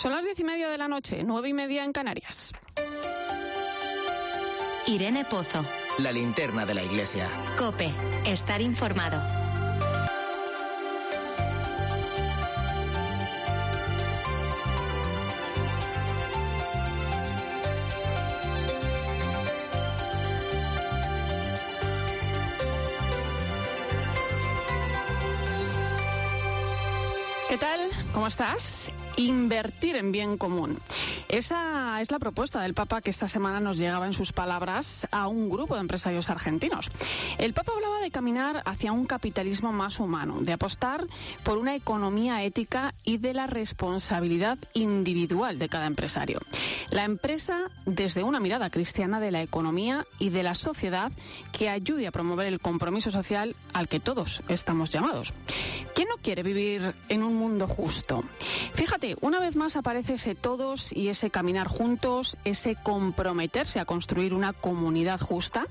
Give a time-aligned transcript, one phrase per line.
[0.00, 2.52] Son las diez y media de la noche, nueve y media en Canarias.
[4.86, 5.64] Irene Pozo.
[5.98, 7.28] La linterna de la iglesia.
[7.58, 7.90] Cope.
[8.24, 9.20] Estar informado.
[27.48, 27.80] ¿Qué tal?
[28.12, 28.92] ¿Cómo estás?
[29.18, 30.78] Invertir en bien común.
[31.28, 35.26] Esa es la propuesta del Papa que esta semana nos llegaba en sus palabras a
[35.26, 36.88] un grupo de empresarios argentinos.
[37.36, 41.04] El Papa hablaba de caminar hacia un capitalismo más humano, de apostar
[41.42, 46.38] por una economía ética y de la responsabilidad individual de cada empresario.
[46.90, 51.12] La empresa desde una mirada cristiana de la economía y de la sociedad
[51.52, 55.34] que ayude a promover el compromiso social al que todos estamos llamados.
[55.94, 58.24] ¿Quién no quiere vivir en un mundo justo?
[58.74, 64.32] Fíjate, una vez más aparece ese todos y ese caminar juntos, ese comprometerse a construir
[64.32, 65.66] una comunidad justa.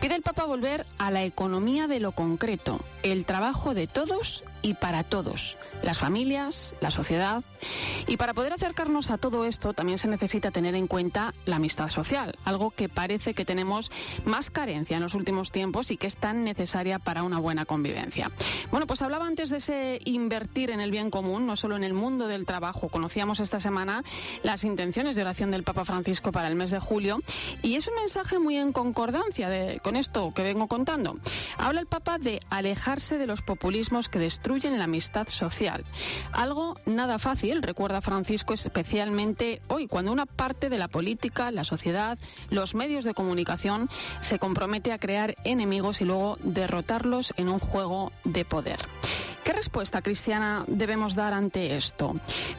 [0.00, 4.74] Pide el Papa volver a la economía de lo concreto, el trabajo de todos y
[4.74, 7.42] para todos, las familias, la sociedad.
[8.06, 11.88] Y para poder acercarnos a todo esto también se necesita tener en cuenta la amistad
[11.88, 13.90] social, algo que parece que tenemos
[14.24, 18.30] más carencia en los últimos tiempos y que es tan necesaria para una buena convivencia.
[18.70, 21.94] Bueno, pues hablaba antes de ese invertir en el bien común, no solo en el
[21.94, 22.88] mundo del trabajo.
[22.88, 24.02] Conocíamos esta semana
[24.42, 27.20] las intenciones de oración del Papa Francisco para el mes de julio
[27.62, 31.18] y es un mensaje muy en concordancia de, con esto que vengo contando.
[31.56, 35.84] Habla el Papa de alejarse de los populismos que destruyen la amistad social.
[36.32, 42.18] Algo nada fácil, recuerda Francisco, especialmente hoy, cuando una parte de la política, la sociedad,
[42.50, 43.88] los medios de comunicación
[44.20, 48.80] se compromete a crear enemigos y luego derrotarlos en un juego de poder.
[49.44, 52.14] ¿Qué respuesta cristiana debemos dar ante esto?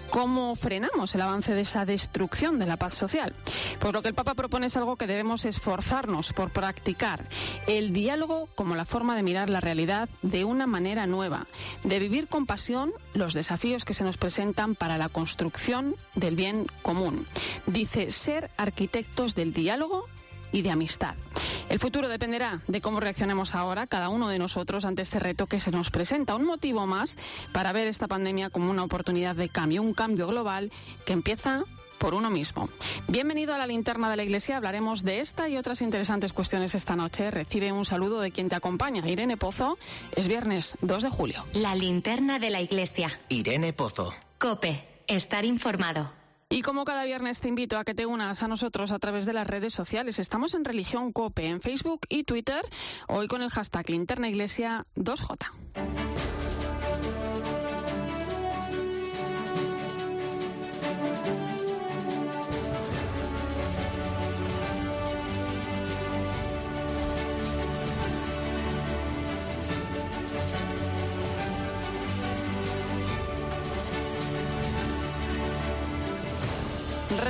[0.09, 3.33] ¿Cómo frenamos el avance de esa destrucción de la paz social?
[3.79, 7.23] Pues lo que el Papa propone es algo que debemos esforzarnos por practicar,
[7.67, 11.45] el diálogo como la forma de mirar la realidad de una manera nueva,
[11.83, 16.67] de vivir con pasión los desafíos que se nos presentan para la construcción del bien
[16.81, 17.27] común.
[17.67, 20.07] Dice ser arquitectos del diálogo
[20.51, 21.15] y de amistad.
[21.69, 25.59] El futuro dependerá de cómo reaccionemos ahora, cada uno de nosotros, ante este reto que
[25.59, 26.35] se nos presenta.
[26.35, 27.17] Un motivo más
[27.53, 30.71] para ver esta pandemia como una oportunidad de cambio, un cambio global
[31.05, 31.61] que empieza
[32.01, 32.67] por uno mismo.
[33.07, 34.57] Bienvenido a la linterna de la iglesia.
[34.57, 37.29] Hablaremos de esta y otras interesantes cuestiones esta noche.
[37.29, 39.77] Recibe un saludo de quien te acompaña, Irene Pozo.
[40.15, 41.45] Es viernes 2 de julio.
[41.53, 43.07] La linterna de la iglesia.
[43.29, 44.13] Irene Pozo.
[44.39, 44.87] Cope.
[45.07, 46.20] Estar informado.
[46.51, 49.31] Y como cada viernes te invito a que te unas a nosotros a través de
[49.31, 50.19] las redes sociales.
[50.19, 52.61] Estamos en Religión Cope en Facebook y Twitter,
[53.07, 56.40] hoy con el hashtag Linterna Iglesia 2J.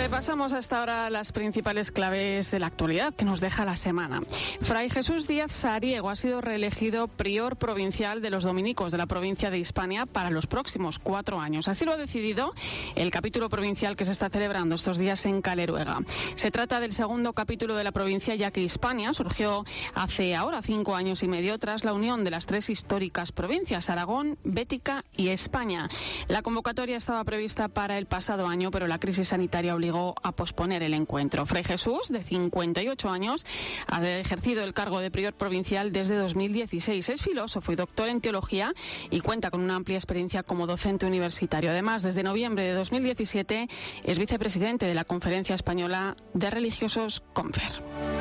[0.01, 4.23] Repasamos hasta ahora las principales claves de la actualidad que nos deja la semana.
[4.59, 9.51] Fray Jesús Díaz Sariego ha sido reelegido prior provincial de los dominicos de la provincia
[9.51, 11.67] de Hispania para los próximos cuatro años.
[11.67, 12.51] Así lo ha decidido
[12.95, 15.99] el capítulo provincial que se está celebrando estos días en Caleruega.
[16.33, 20.95] Se trata del segundo capítulo de la provincia ya que Hispania surgió hace ahora cinco
[20.95, 25.89] años y medio tras la unión de las tres históricas provincias, Aragón, Bética y España.
[26.27, 29.90] La convocatoria estaba prevista para el pasado año, pero la crisis sanitaria obligó
[30.23, 31.45] a posponer el encuentro.
[31.45, 33.45] Fray Jesús, de 58 años,
[33.87, 37.09] ha ejercido el cargo de prior provincial desde 2016.
[37.09, 38.73] Es filósofo y doctor en teología
[39.09, 41.71] y cuenta con una amplia experiencia como docente universitario.
[41.71, 43.67] Además, desde noviembre de 2017
[44.03, 48.20] es vicepresidente de la Conferencia Española de Religiosos Confer.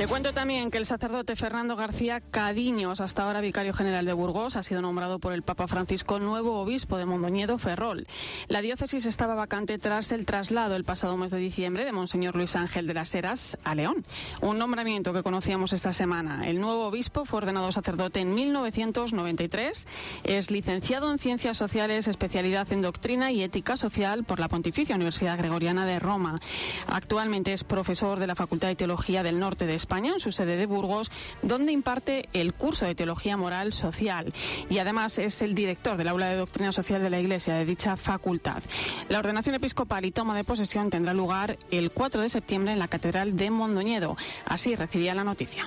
[0.00, 4.56] Te cuento también que el sacerdote Fernando García Cadiños, hasta ahora vicario general de Burgos,
[4.56, 8.06] ha sido nombrado por el Papa Francisco nuevo obispo de Mondoñedo Ferrol.
[8.48, 12.56] La diócesis estaba vacante tras el traslado el pasado mes de diciembre de Monseñor Luis
[12.56, 14.06] Ángel de las Heras a León.
[14.40, 16.48] Un nombramiento que conocíamos esta semana.
[16.48, 19.86] El nuevo obispo fue ordenado sacerdote en 1993.
[20.24, 25.36] Es licenciado en Ciencias Sociales, especialidad en Doctrina y Ética Social por la Pontificia Universidad
[25.36, 26.40] Gregoriana de Roma.
[26.86, 30.56] Actualmente es profesor de la Facultad de Teología del Norte de España En su sede
[30.56, 31.10] de Burgos,
[31.42, 34.32] donde imparte el curso de Teología Moral Social
[34.70, 37.96] y además es el director del aula de Doctrina Social de la Iglesia de dicha
[37.96, 38.62] facultad.
[39.08, 42.86] La ordenación episcopal y toma de posesión tendrá lugar el 4 de septiembre en la
[42.88, 44.16] Catedral de Mondoñedo.
[44.46, 45.66] Así recibía la noticia.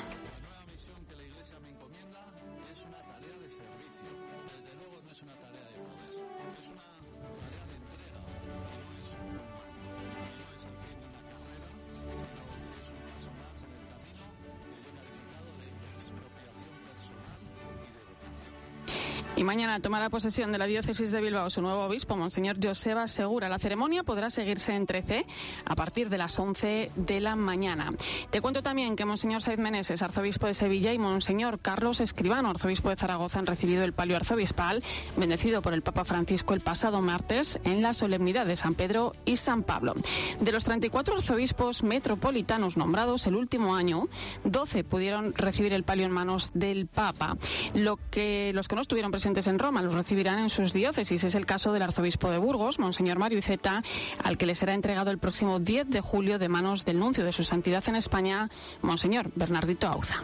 [19.36, 23.50] Y mañana tomará posesión de la diócesis de Bilbao su nuevo obispo, Monseñor Joseba Segura.
[23.50, 25.26] La ceremonia podrá seguirse en 13
[25.66, 27.92] a partir de las 11 de la mañana.
[28.30, 32.90] Te cuento también que Monseñor Saiz Meneses, arzobispo de Sevilla, y Monseñor Carlos Escribano, arzobispo
[32.90, 34.84] de Zaragoza, han recibido el palio arzobispal,
[35.18, 39.38] bendecido por el Papa Francisco el pasado martes en la solemnidad de San Pedro y
[39.38, 39.96] San Pablo.
[40.42, 44.10] De los 34 arzobispos metropolitanos nombrados el último año,
[44.44, 47.36] 12 pudieron recibir el palio en manos del Papa.
[47.74, 51.24] Lo que, los que no estuvieron presentes en Roma los recibirán en sus diócesis.
[51.24, 53.82] Es el caso del arzobispo de Burgos, Monseñor Mario Iceta,
[54.22, 57.32] al que le será entregado el próximo 10 de julio de manos del nuncio de
[57.32, 58.50] su santidad en España,
[58.82, 60.16] Monseñor Bernardito Auza.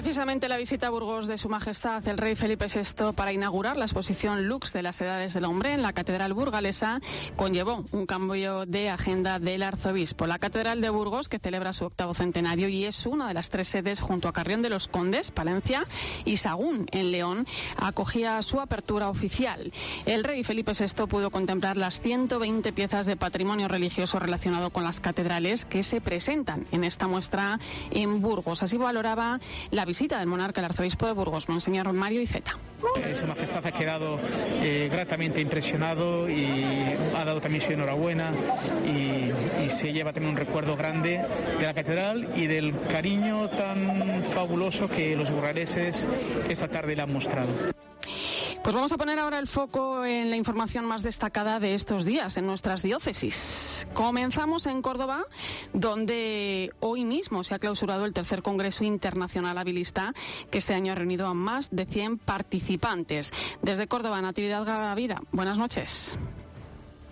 [0.00, 3.84] Precisamente la visita a Burgos de Su Majestad el Rey Felipe VI para inaugurar la
[3.84, 7.02] exposición Lux de las Edades del Hombre en la Catedral Burgalesa
[7.36, 10.26] conllevó un cambio de agenda del arzobispo.
[10.26, 13.68] La Catedral de Burgos, que celebra su octavo centenario y es una de las tres
[13.68, 15.86] sedes junto a Carrión de los Condes, Palencia
[16.24, 19.70] y Sagún, en León, acogía su apertura oficial.
[20.06, 24.98] El Rey Felipe VI pudo contemplar las 120 piezas de patrimonio religioso relacionado con las
[24.98, 27.58] catedrales que se presentan en esta muestra
[27.90, 28.62] en Burgos.
[28.62, 32.56] Así valoraba la visita del monarca al arzobispo de Burgos, Monseñor Mario Iceta.
[33.02, 34.20] Eh, su Majestad ha quedado
[34.62, 36.64] eh, gratamente impresionado y
[37.16, 38.30] ha dado también su enhorabuena
[38.86, 41.20] y, y, se lleva también un recuerdo grande
[41.58, 46.06] de la catedral y del cariño tan fabuloso que los burgaleses
[46.48, 47.50] esta tarde le han mostrado.
[48.62, 52.36] Pues vamos a poner ahora el foco en la información más destacada de estos días
[52.36, 53.69] en nuestras diócesis.
[53.92, 55.26] Comenzamos en Córdoba,
[55.72, 60.14] donde hoy mismo se ha clausurado el tercer Congreso Internacional Habilista,
[60.50, 63.32] que este año ha reunido a más de 100 participantes.
[63.62, 66.16] Desde Córdoba, Natividad Garavira, buenas noches.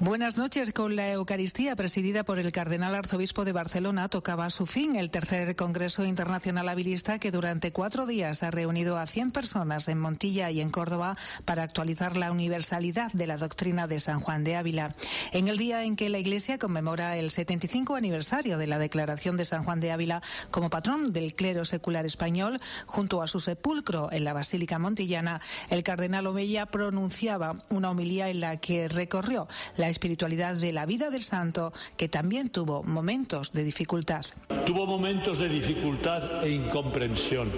[0.01, 0.73] Buenas noches.
[0.73, 5.57] Con la Eucaristía presidida por el Cardenal Arzobispo de Barcelona tocaba su fin el tercer
[5.57, 10.61] Congreso Internacional Habilista que durante cuatro días ha reunido a 100 personas en Montilla y
[10.61, 14.95] en Córdoba para actualizar la universalidad de la doctrina de San Juan de Ávila.
[15.33, 19.47] En el día en que la Iglesia conmemora el 75 aniversario de la declaración de
[19.47, 20.23] San Juan de Ávila
[20.53, 25.41] como patrón del clero secular español, junto a su sepulcro en la Basílica Montillana,
[25.71, 31.11] el Cardenal Omeya pronunciaba una homilía en la que recorrió la espiritualidad de la vida
[31.11, 34.25] del santo, que también tuvo momentos de dificultad.
[34.67, 37.51] Tuvo momentos de dificultad e incomprensión.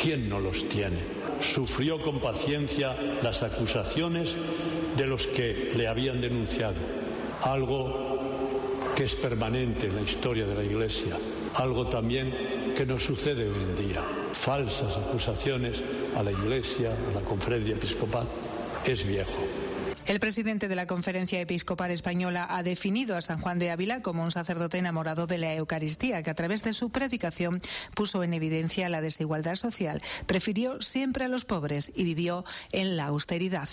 [0.00, 0.98] ¿Quién no los tiene?
[1.40, 4.36] Sufrió con paciencia las acusaciones
[4.96, 6.76] de los que le habían denunciado.
[7.42, 8.12] Algo
[8.94, 11.16] que es permanente en la historia de la Iglesia.
[11.54, 12.32] Algo también
[12.76, 14.02] que nos sucede hoy en día.
[14.32, 15.82] Falsas acusaciones
[16.16, 18.26] a la Iglesia, a la conferencia episcopal.
[18.84, 19.38] Es viejo.
[20.06, 24.24] El presidente de la Conferencia Episcopal Española ha definido a San Juan de Ávila como
[24.24, 27.60] un sacerdote enamorado de la Eucaristía, que a través de su predicación
[27.94, 33.06] puso en evidencia la desigualdad social, prefirió siempre a los pobres y vivió en la
[33.06, 33.68] austeridad.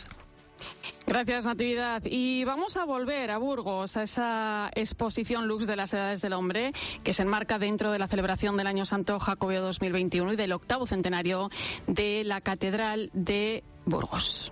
[1.08, 2.04] Gracias, Natividad.
[2.06, 6.74] Y vamos a volver a Burgos, a esa exposición Lux de las Edades del Hombre,
[7.04, 10.86] que se enmarca dentro de la celebración del Año Santo Jacobeo 2021 y del octavo
[10.86, 11.50] centenario
[11.88, 14.52] de la Catedral de Burgos.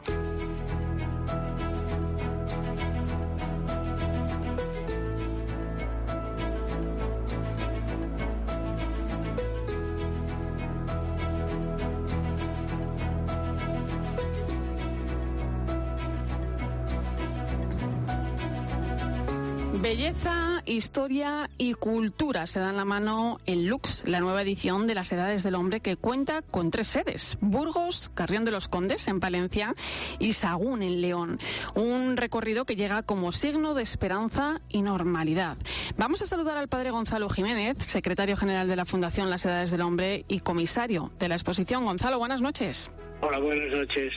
[20.67, 25.43] Historia y cultura se dan la mano en Lux, la nueva edición de las Edades
[25.43, 29.73] del Hombre que cuenta con tres sedes, Burgos, Carrión de los Condes en Palencia
[30.19, 31.39] y Sagún en León.
[31.75, 35.57] Un recorrido que llega como signo de esperanza y normalidad.
[35.97, 39.81] Vamos a saludar al padre Gonzalo Jiménez, secretario general de la Fundación Las Edades del
[39.81, 41.85] Hombre y comisario de la exposición.
[41.85, 42.91] Gonzalo, buenas noches.
[43.21, 44.13] Hola, buenas noches.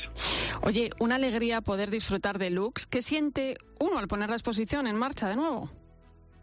[0.62, 2.86] Oye, una alegría poder disfrutar de Lux.
[2.86, 5.70] ¿Qué siente uno al poner la exposición en marcha de nuevo?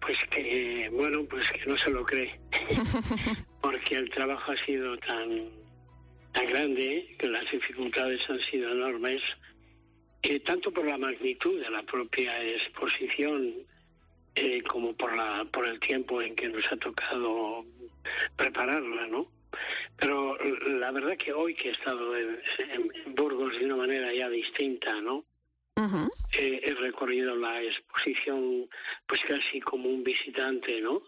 [0.07, 2.39] Pues que, bueno, pues que no se lo cree.
[3.61, 5.49] Porque el trabajo ha sido tan,
[6.31, 9.21] tan grande, que las dificultades han sido enormes,
[10.21, 13.53] que tanto por la magnitud de la propia exposición
[14.35, 17.65] eh, como por, la, por el tiempo en que nos ha tocado
[18.37, 19.27] prepararla, ¿no?
[19.97, 24.29] Pero la verdad que hoy que he estado en, en Burgos de una manera ya
[24.29, 25.25] distinta, ¿no?
[25.77, 26.09] Ujú.
[26.39, 28.67] Eh, he recorrido la exposición
[29.05, 31.03] pues casi como un visitante, ¿no?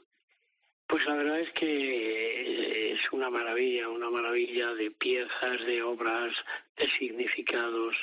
[0.88, 6.34] Pues la verdad es que es una maravilla, una maravilla de piezas, de obras,
[6.78, 7.96] de significados,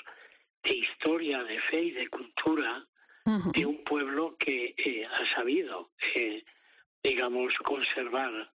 [0.62, 2.86] de historia, de fe y de cultura
[3.26, 6.44] de un pueblo que eh, ha sabido, eh,
[7.02, 8.52] digamos, conservar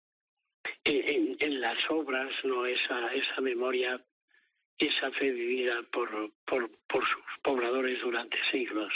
[0.86, 4.02] en, en, las obras no esa, esa memoria,
[4.88, 6.10] esa fe vivida por,
[6.46, 8.94] por, por sus pobladores durante siglos.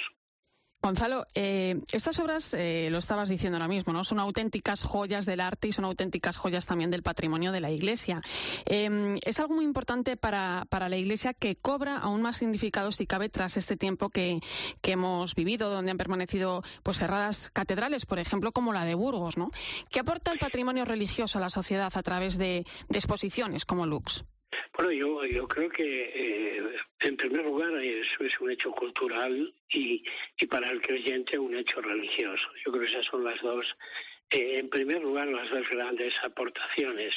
[0.86, 4.04] Gonzalo, eh, estas obras, eh, lo estabas diciendo ahora mismo, ¿no?
[4.04, 8.22] Son auténticas joyas del arte y son auténticas joyas también del patrimonio de la Iglesia.
[8.68, 13.08] Eh, es algo muy importante para, para, la Iglesia que cobra aún más significado si
[13.08, 14.42] cabe tras este tiempo que,
[14.82, 19.38] que hemos vivido, donde han permanecido pues cerradas catedrales, por ejemplo, como la de Burgos,
[19.38, 19.50] ¿no?
[19.90, 24.24] ¿Qué aporta el patrimonio religioso a la sociedad a través de, de exposiciones como Lux?
[24.76, 26.64] Bueno, yo, yo creo que eh,
[27.00, 30.04] en primer lugar eso es un hecho cultural y,
[30.38, 32.44] y para el creyente un hecho religioso.
[32.66, 33.66] Yo creo que esas son las dos,
[34.32, 37.16] eh, en primer lugar, las dos grandes aportaciones.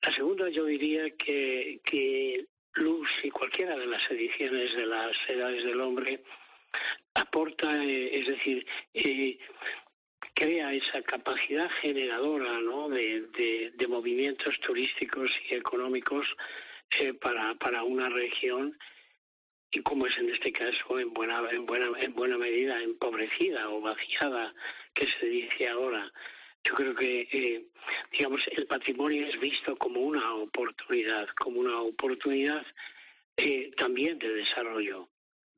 [0.00, 5.64] La segunda yo diría que, que Luz y cualquiera de las ediciones de las Edades
[5.64, 6.22] del Hombre
[7.12, 8.66] aporta, eh, es decir,
[10.32, 12.88] crea esa capacidad generadora ¿no?
[12.88, 16.26] de, de movimientos turísticos y económicos
[16.90, 18.78] eh, para, para una región
[19.70, 23.80] y como es en este caso en buena en buena en buena medida empobrecida o
[23.80, 24.54] vaciada
[24.94, 26.10] que se dice ahora
[26.64, 27.66] yo creo que eh,
[28.10, 32.64] digamos el patrimonio es visto como una oportunidad como una oportunidad
[33.36, 35.08] eh, también de desarrollo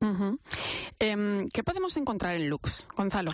[0.01, 1.49] uh -huh.
[1.53, 3.31] ¿qué podemos encontrar en Lux Gonzalo?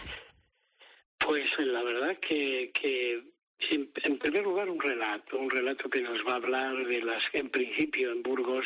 [1.18, 3.24] pues la verdad que, que
[3.60, 7.24] en, en, primer lugar, un relato, un relato que nos va a hablar de las,
[7.34, 8.66] en principio en Burgos,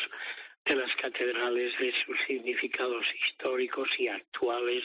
[0.66, 4.84] de las catedrales, de sus significados históricos y actuales,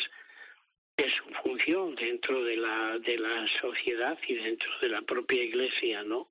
[0.96, 6.02] de su función dentro de la, de la sociedad y dentro de la propia iglesia,
[6.02, 6.30] ¿no?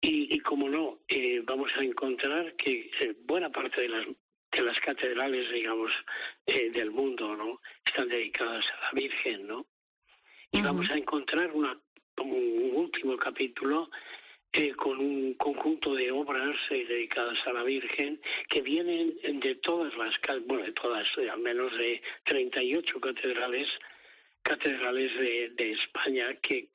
[0.00, 4.06] Y, y como no, eh, vamos a encontrar que eh, buena parte de las
[4.52, 5.92] de las catedrales, digamos,
[6.46, 7.60] eh, del mundo, ¿no?
[7.84, 9.66] Están dedicadas a la Virgen, ¿no?
[10.50, 10.64] Y uh -huh.
[10.64, 11.78] vamos a encontrar una
[12.32, 13.90] un último capítulo
[14.52, 19.94] eh, con un conjunto de obras eh, dedicadas a la Virgen que vienen de todas
[19.96, 23.68] las, bueno, de todas, eh, al menos de 38 catedrales,
[24.42, 26.68] catedrales de, de España que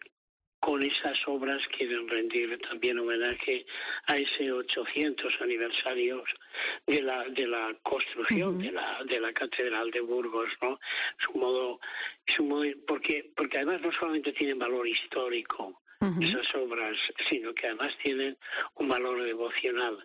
[0.62, 3.65] con esas obras quieren rendir también homenaje
[4.06, 6.24] a ese 800 aniversarios
[6.86, 8.65] de la de la construcción uh -huh.
[8.65, 10.80] de la de la catedral de Burgos no
[11.18, 11.80] su modo
[12.27, 16.24] su modo porque porque además no solamente tienen valor histórico uh -huh.
[16.24, 16.96] esas obras
[17.27, 18.38] sino que además tienen
[18.75, 19.98] un valor devocional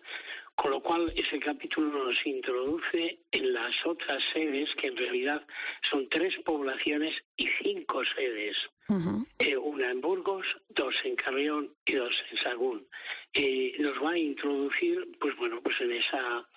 [0.57, 5.45] con lo cual ese capítulo nos introduce en las otras sedes, que en realidad
[5.87, 8.57] son tres poblaciones y cinco sedes.
[8.89, 9.27] Uh -huh.
[9.37, 12.87] eh, una en Burgos, dos en Carrión y dos en Sagún.
[13.33, 16.47] Eh, nos va a introducir, pues bueno, pues en esa,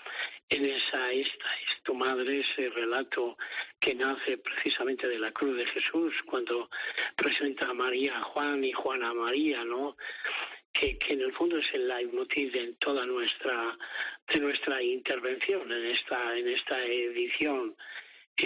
[0.49, 3.37] en esa, esta es tu madre, ese relato
[3.78, 6.71] que nace precisamente de la cruz de Jesús, cuando
[7.16, 9.97] presenta a María a Juan y Juan a María, ¿no?
[10.80, 13.76] Que, que, en el fondo es el leitmotiv de toda nuestra
[14.32, 17.76] de nuestra intervención en esta en esta edición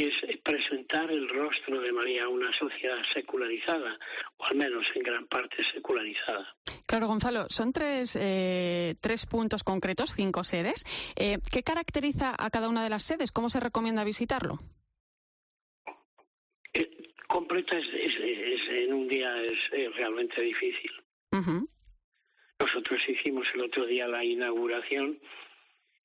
[0.02, 3.98] es presentar el rostro de María a una sociedad secularizada,
[4.38, 6.54] o al menos en gran parte secularizada.
[6.86, 10.84] Claro, Gonzalo, son tres, eh, tres puntos concretos, cinco sedes.
[11.16, 13.32] Eh, ¿Qué caracteriza a cada una de las sedes?
[13.32, 14.58] ¿Cómo se recomienda visitarlo?
[16.72, 16.90] Eh,
[17.28, 20.90] completa es, es, es, en un día es, realmente difícil.
[21.32, 21.68] Uh -huh.
[22.58, 25.18] Nosotros hicimos el otro día la inauguración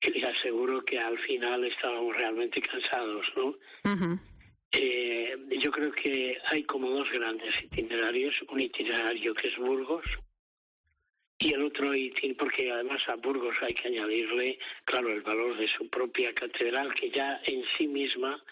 [0.00, 3.46] y les aseguro que al final estábamos realmente cansados, ¿no?
[3.46, 4.18] Uh -huh.
[4.72, 10.04] eh, yo creo que hay como dos grandes itinerarios, un itinerario que es Burgos
[11.38, 15.68] y el otro itinerario, porque además a Burgos hay que añadirle, claro, el valor de
[15.68, 18.42] su propia catedral, que ya en sí misma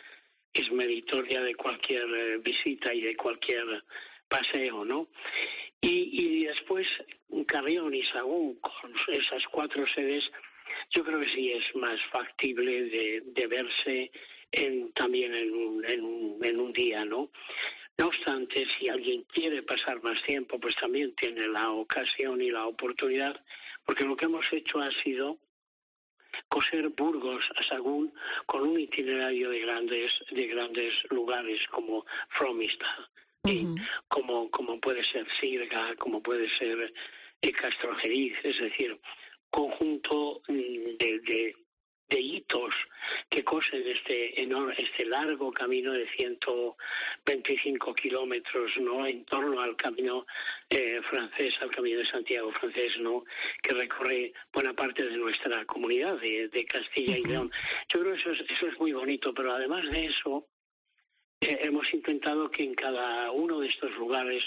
[0.54, 3.84] es meritoria de cualquier eh, visita y de cualquier
[4.28, 5.08] paseo, ¿no?
[5.80, 6.86] Y, y después
[7.46, 10.24] Carrión y Sagún, con esas cuatro sedes,
[10.90, 14.10] yo creo que sí es más factible de, verse
[14.52, 17.30] en, también en un, en, un, en un día, ¿no?
[17.98, 22.66] No obstante, si alguien quiere pasar más tiempo, pues también tiene la ocasión y la
[22.66, 23.42] oportunidad,
[23.84, 25.38] porque lo que hemos hecho ha sido
[26.48, 28.12] coser Burgos a Sagún
[28.46, 32.06] con un itinerario de grandes de grandes lugares como
[33.54, 33.88] Uh -huh.
[34.08, 36.92] como como puede ser Sirga, como puede ser
[37.42, 38.98] eh, Castrojeriz, es decir,
[39.50, 41.54] conjunto de, de,
[42.08, 42.74] de hitos
[43.28, 49.06] que cosen este enorme, este largo camino de 125 kilómetros, ¿no?
[49.06, 50.26] En torno al camino
[50.70, 53.24] eh, francés, al camino de Santiago francés, ¿no?
[53.62, 57.50] Que recorre buena parte de nuestra comunidad de, Castilla y León.
[57.88, 60.46] Yo creo que eso es, eso es muy bonito, pero además de eso,
[61.40, 64.44] hemos intentado que en cada uno de estos lugares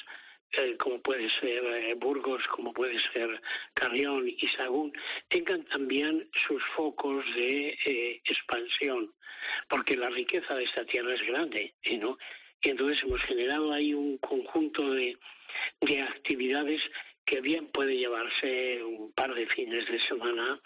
[0.53, 3.41] eh, como puede ser eh, Burgos, como puede ser
[3.74, 4.91] Carrión y Sagún,
[5.29, 9.13] tengan también sus focos de eh, expansión,
[9.69, 12.17] porque la riqueza de esta tierra es grande, ¿no?
[12.62, 15.17] Y entonces hemos generado ahí un conjunto de,
[15.79, 16.81] de actividades
[17.24, 20.60] que bien puede llevarse un par de fines de semana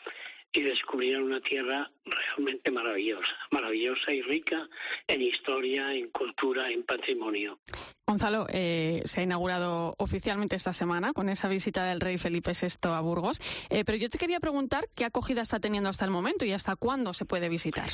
[0.56, 4.68] y descubrir una tierra realmente maravillosa, maravillosa y rica
[5.08, 7.60] en historia, en cultura, en patrimonio.
[8.08, 12.90] Gonzalo, eh, se ha inaugurado oficialmente esta semana con esa visita del rey Felipe VI
[12.90, 16.46] a Burgos, eh, pero yo te quería preguntar qué acogida está teniendo hasta el momento
[16.46, 17.90] y hasta cuándo se puede visitar.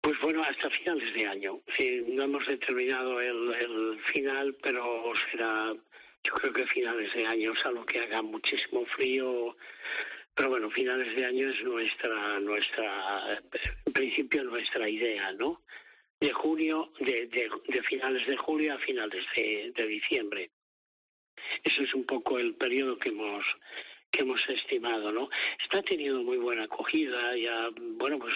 [0.00, 1.60] Pues bueno, hasta finales de año.
[1.76, 5.72] Sí, no hemos determinado el, el final, pero será,
[6.24, 9.56] yo creo que finales de año, salvo que haga muchísimo frío
[10.34, 13.42] pero bueno, finales de año es nuestra, nuestra,
[13.84, 15.62] en principio nuestra idea, ¿no?
[16.20, 20.50] De junio, de, de, finales de julio a finales de, de diciembre.
[21.64, 23.44] Eso es un poco el periodo que hemos
[24.10, 25.30] que hemos estimado, ¿no?
[25.58, 28.34] Está teniendo muy buena acogida, ya, bueno, pues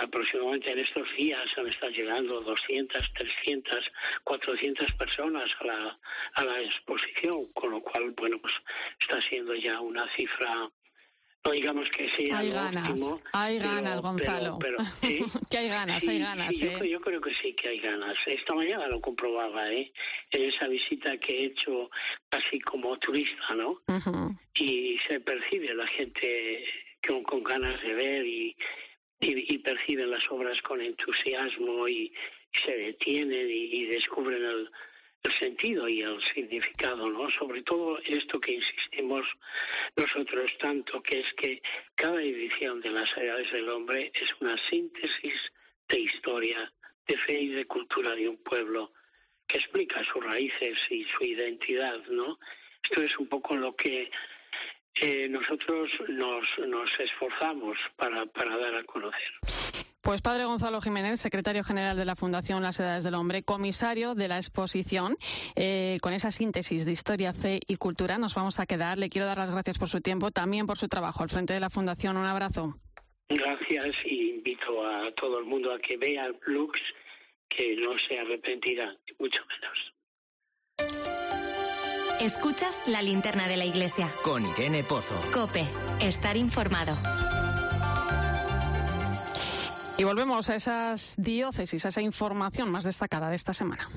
[0.00, 3.92] aproximadamente en estos días han estado llegando 200, 300,
[4.24, 5.98] 400 personas a la,
[6.34, 8.54] a la exposición, con lo cual, bueno, pues
[9.00, 10.70] está siendo ya una cifra
[11.44, 13.00] no digamos que sea hay ganas,
[13.32, 14.58] hay ganas, Gonzalo.
[15.50, 16.62] que hay ganas, hay ganas.
[16.62, 16.88] ¿eh?
[16.88, 18.16] yo, creo que sí que hay ganas.
[18.26, 19.92] Esta mañana lo comprobaba, ¿eh?
[20.30, 21.90] En esa visita que he hecho
[22.28, 23.82] casi como turista, ¿no?
[24.54, 26.64] Y se percibe la gente
[27.06, 28.56] con, con ganas de ver y,
[29.22, 32.12] y, perciben las obras con entusiasmo y,
[32.52, 34.70] se detienen y, descubren el,
[35.38, 37.30] sentido y el significado, ¿no?
[37.30, 39.24] Sobre todo esto que insistimos
[39.96, 41.62] nosotros tanto, que es que
[41.94, 45.34] cada edición de las edades del hombre es una síntesis
[45.88, 46.72] de historia,
[47.06, 48.92] de fe y de cultura de un pueblo
[49.46, 52.38] que explica sus raíces y su identidad, ¿no?
[52.82, 54.10] Esto es un poco lo que
[55.28, 59.32] nosotros nos, nos esforzamos para, para dar a conocer.
[60.02, 64.26] Pues padre Gonzalo Jiménez, secretario general de la Fundación Las Edades del Hombre, comisario de
[64.26, 65.16] la exposición,
[65.54, 68.98] eh, con esa síntesis de historia, fe y cultura nos vamos a quedar.
[68.98, 71.60] Le quiero dar las gracias por su tiempo, también por su trabajo al frente de
[71.60, 72.16] la Fundación.
[72.16, 72.80] Un abrazo.
[73.28, 76.80] Gracias y invito a todo el mundo a que vea Lux,
[77.48, 81.21] que no se arrepentirá, mucho menos.
[82.22, 84.08] Escuchas la linterna de la iglesia.
[84.22, 85.20] Con Irene Pozo.
[85.32, 85.66] Cope,
[85.98, 86.96] estar informado.
[89.98, 93.88] Y volvemos a esas diócesis, a esa información más destacada de esta semana.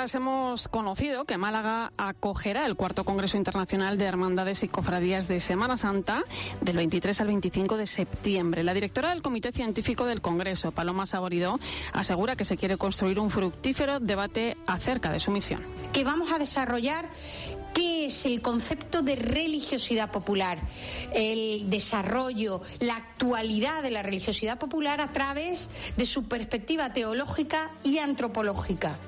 [0.00, 5.76] Hemos conocido que Málaga acogerá el cuarto Congreso Internacional de Hermandades y Cofradías de Semana
[5.76, 6.24] Santa
[6.62, 8.64] del 23 al 25 de septiembre.
[8.64, 11.60] La directora del Comité Científico del Congreso, Paloma Saboridó,
[11.92, 15.62] asegura que se quiere construir un fructífero debate acerca de su misión.
[15.92, 17.10] Que vamos a desarrollar
[17.74, 20.60] qué es el concepto de religiosidad popular,
[21.12, 27.98] el desarrollo, la actualidad de la religiosidad popular a través de su perspectiva teológica y
[27.98, 28.98] antropológica.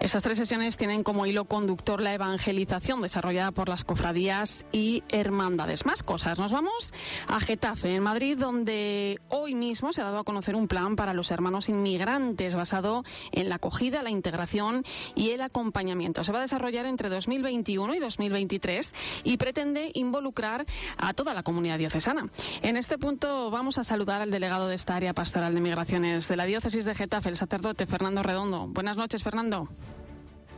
[0.00, 5.86] Esas tres sesiones tienen como hilo conductor la evangelización desarrollada por las cofradías y hermandades.
[5.86, 6.38] Más cosas.
[6.38, 6.92] Nos vamos
[7.26, 11.14] a Getafe, en Madrid, donde hoy mismo se ha dado a conocer un plan para
[11.14, 13.02] los hermanos inmigrantes basado
[13.32, 16.22] en la acogida, la integración y el acompañamiento.
[16.22, 20.66] Se va a desarrollar entre 2021 y 2023 y pretende involucrar
[20.98, 22.28] a toda la comunidad diocesana.
[22.60, 26.36] En este punto vamos a saludar al delegado de esta área pastoral de migraciones de
[26.36, 28.66] la diócesis de Getafe, el sacerdote Fernando Redondo.
[28.66, 29.70] Buenas noches, Fernando.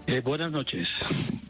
[0.06, 0.88] Eh, buenas noches.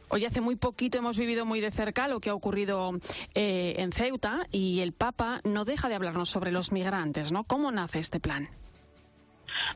[0.09, 2.92] Hoy hace muy poquito hemos vivido muy de cerca lo que ha ocurrido
[3.35, 7.45] eh, en Ceuta y el Papa no deja de hablarnos sobre los migrantes, ¿no?
[7.45, 8.49] ¿Cómo nace este plan?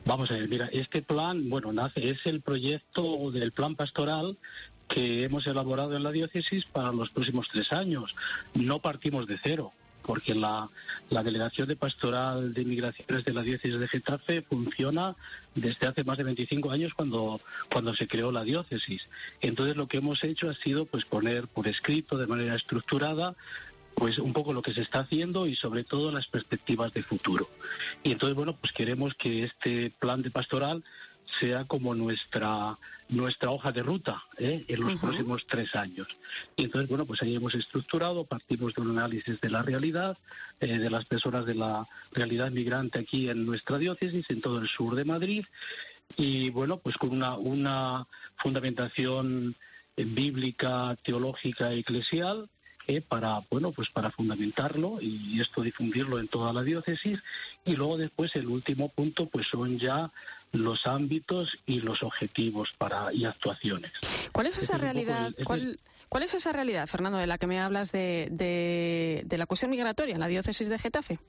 [0.05, 4.37] Vamos a ver, mira, este plan, bueno, nace, es el proyecto del plan pastoral
[4.87, 8.15] que hemos elaborado en la diócesis para los próximos tres años.
[8.53, 9.73] No partimos de cero.
[10.03, 10.69] Porque la,
[11.09, 15.15] la Delegación de Pastoral de Migraciones de la Diócesis de Getafe funciona
[15.55, 19.07] desde hace más de 25 años cuando, cuando se creó la diócesis.
[19.41, 23.35] Entonces lo que hemos hecho ha sido pues poner por escrito de manera estructurada
[23.95, 27.49] pues un poco lo que se está haciendo y sobre todo las perspectivas de futuro.
[28.03, 30.83] Y entonces, bueno, pues queremos que este plan de pastoral
[31.39, 32.77] sea como nuestra
[33.11, 34.63] nuestra hoja de ruta ¿eh?
[34.69, 36.07] en los próximos tres años.
[36.55, 40.17] Y entonces, bueno, pues ahí hemos estructurado, partimos de un análisis de la realidad,
[40.61, 44.67] eh, de las personas de la realidad migrante aquí en nuestra diócesis, en todo el
[44.69, 45.45] sur de Madrid,
[46.15, 48.07] y bueno, pues con una, una
[48.37, 49.57] fundamentación
[49.97, 52.49] bíblica, teológica, eclesial,
[53.07, 57.19] para bueno pues para fundamentarlo y esto difundirlo en toda la diócesis
[57.65, 60.11] y luego después el último punto pues son ya
[60.51, 63.91] los ámbitos y los objetivos para y actuaciones.
[64.31, 65.31] ¿Cuál es esa realidad?
[65.45, 65.77] ¿Cuál,
[66.09, 69.71] ¿Cuál es esa realidad, Fernando, de la que me hablas de, de, de la cuestión
[69.71, 71.19] migratoria en la diócesis de Getafe?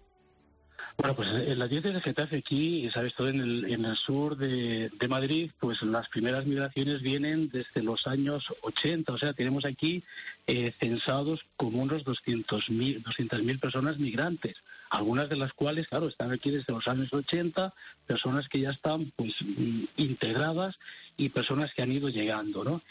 [0.99, 4.37] Bueno, pues en la diócesis de Getafe aquí, sabes, todo en el, en el sur
[4.37, 9.65] de, de, Madrid, pues las primeras migraciones vienen desde los años 80, o sea, tenemos
[9.65, 10.05] aquí
[10.47, 14.57] eh, censados como unos 200.000 200 personas migrantes,
[14.93, 17.73] algunas de las cuales, claro, están aquí desde los años 80,
[18.07, 20.79] personas que ya están pues mm, integradas
[21.17, 22.83] y personas que han ido llegando, ¿no?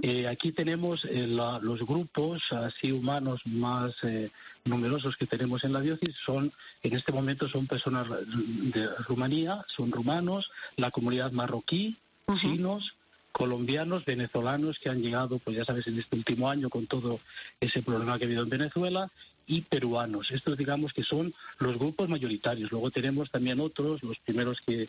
[0.00, 4.30] eh, aquí tenemos eh, la, los grupos así humanos más eh,
[4.64, 6.50] numerosos que tenemos en la diócesis son,
[6.82, 11.98] en este momento son personas de Rumanía, son rumanos, la comunidad marroquí,
[12.36, 12.94] chinos,
[13.32, 17.20] colombianos, venezolanos que han llegado, pues ya sabes, en este último año con todo
[17.60, 19.10] ese problema que ha habido en Venezuela
[19.46, 20.30] y peruanos.
[20.30, 22.70] Estos digamos que son los grupos mayoritarios.
[22.70, 24.88] Luego tenemos también otros, los primeros que,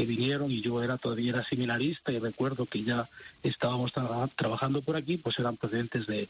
[0.00, 3.10] vinieron y yo era todavía era seminarista y recuerdo que ya
[3.42, 3.92] estábamos
[4.36, 6.28] trabajando por aquí, pues eran procedentes de,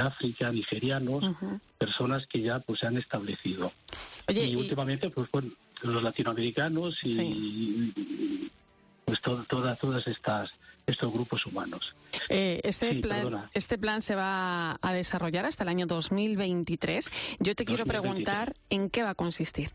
[0.00, 1.30] África, nigerianos,
[1.76, 3.72] personas que ya pues se han establecido.
[4.26, 5.50] y, últimamente pues bueno,
[5.82, 8.39] los latinoamericanos y,
[9.10, 10.52] pues todas todas estas
[10.86, 11.94] estos grupos humanos.
[12.28, 17.10] Eh, este, plan, este plan se va a desarrollar hasta el año 2023.
[17.40, 19.70] Yo te quiero preguntar en qué va a consistir.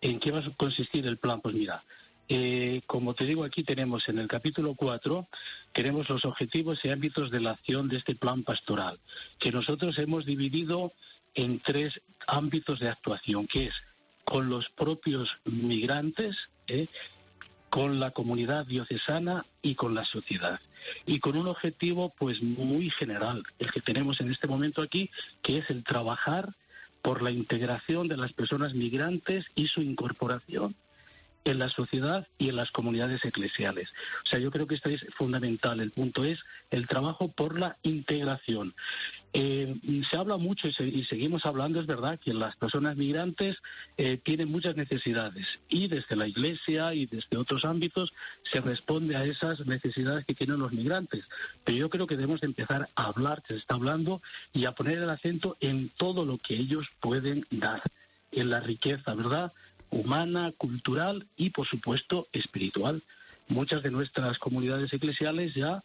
[0.00, 1.40] ¿En qué va a consistir el plan?
[1.40, 1.84] Pues mira,
[2.28, 5.28] eh, como te digo, aquí tenemos en el capítulo 4,
[5.72, 8.98] tenemos los objetivos y ámbitos de la acción de este plan pastoral,
[9.38, 10.92] que nosotros hemos dividido
[11.34, 13.74] en tres ámbitos de actuación, que es
[14.24, 16.36] con los propios migrantes,
[16.66, 16.88] ¿eh?
[17.72, 20.60] Con la comunidad diocesana y con la sociedad.
[21.06, 25.08] Y con un objetivo pues muy general, el que tenemos en este momento aquí,
[25.40, 26.54] que es el trabajar
[27.00, 30.76] por la integración de las personas migrantes y su incorporación
[31.44, 33.90] en la sociedad y en las comunidades eclesiales.
[34.24, 35.80] O sea, yo creo que esto es fundamental.
[35.80, 38.74] El punto es el trabajo por la integración.
[39.34, 39.74] Eh,
[40.10, 43.56] se habla mucho y, seguimos hablando, es verdad, que las personas migrantes
[43.96, 49.24] eh, tienen muchas necesidades y desde la Iglesia y desde otros ámbitos se responde a
[49.24, 51.24] esas necesidades que tienen los migrantes.
[51.64, 54.20] Pero yo creo que debemos empezar a hablar, se está hablando,
[54.52, 57.82] y a poner el acento en todo lo que ellos pueden dar,
[58.32, 59.52] en la riqueza, ¿verdad?
[59.92, 63.02] Humana, cultural y, por supuesto, espiritual.
[63.48, 65.82] Muchas de nuestras comunidades eclesiales ya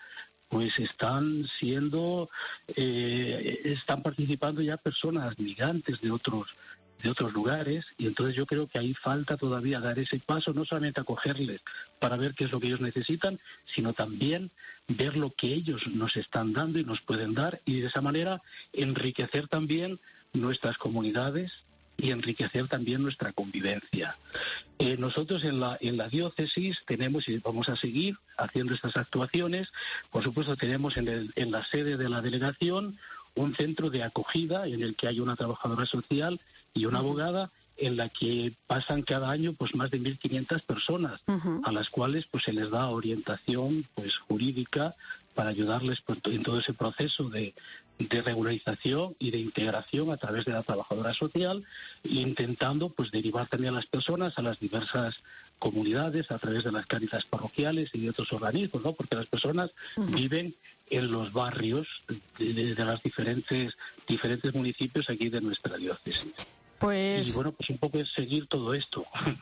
[0.49, 2.29] pues están siendo,
[2.67, 6.47] eh, están participando ya personas migrantes de otros
[7.03, 10.65] de otros lugares y entonces yo creo que ahí falta todavía dar ese paso, no
[10.65, 11.61] solamente acogerles
[11.99, 14.51] para ver qué es lo que ellos necesitan, sino también
[14.87, 18.41] ver lo que ellos nos están dando y nos pueden dar y de esa manera
[18.73, 19.99] enriquecer también
[20.33, 21.51] nuestras comunidades,
[21.97, 24.17] y enriquecer también nuestra convivencia.
[24.77, 29.69] Eh, nosotros en la, en la diócesis tenemos y vamos a seguir haciendo estas actuaciones.
[30.11, 32.97] Por supuesto, tenemos en, el, en la sede de la delegación
[33.35, 36.39] un centro de acogida en el que hay una trabajadora social
[36.73, 41.21] y una abogada en la que pasan cada año pues más de 1.500 personas
[41.63, 44.95] a las cuales pues se les da orientación pues jurídica
[45.37, 47.53] para ayudarles pues, en todo ese proceso de,
[47.99, 51.63] de regularización y de integración a través de la trabajadora social,
[52.03, 55.13] intentando pues derivar también a las personas a las diversas
[55.59, 58.93] comunidades a través de las cáritas parroquiales y de otros organismos, ¿no?
[58.93, 60.55] Porque las personas viven
[60.89, 61.87] en los barrios
[62.39, 66.33] de, de, los diferentes diferentes municipios aquí de nuestra diócesis.
[66.79, 67.27] Pues...
[67.27, 69.05] Y bueno, pues un poco es seguir todo esto.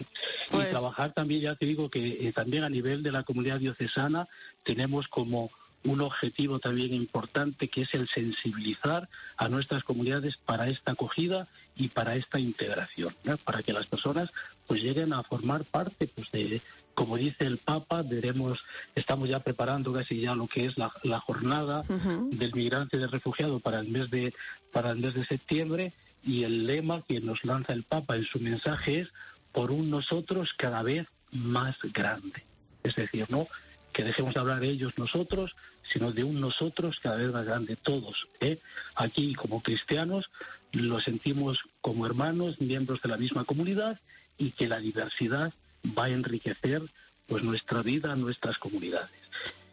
[0.52, 3.60] Pues y trabajar también, ya te digo que eh, también a nivel de la comunidad
[3.60, 4.28] diocesana
[4.64, 5.50] tenemos como
[5.86, 11.90] un objetivo también importante que es el sensibilizar a nuestras comunidades para esta acogida y
[11.90, 14.32] para esta integración, para que las personas
[14.68, 16.62] pues lleguen a formar parte pues de
[16.96, 18.64] como dice el Papa, veremos,
[18.96, 23.12] estamos ya preparando casi ya lo que es la, la jornada del migrante y del
[23.12, 24.34] refugiado para el mes de
[24.72, 25.94] para el mes de septiembre
[26.24, 29.10] y el lema que nos lanza el Papa en su mensaje es
[29.52, 32.44] por un nosotros cada vez más grande.
[32.84, 33.48] Es decir, no
[33.96, 35.56] que dejemos de hablar de ellos nosotros,
[35.94, 38.28] sino de un nosotros cada vez más grande, todos.
[38.42, 38.60] ¿eh?
[38.94, 40.30] Aquí como cristianos
[40.74, 44.02] lo sentimos como hermanos, miembros de la misma comunidad
[44.38, 45.54] y que la diversidad
[45.98, 46.82] va a enriquecer
[47.26, 49.16] pues nuestra vida, nuestras comunidades.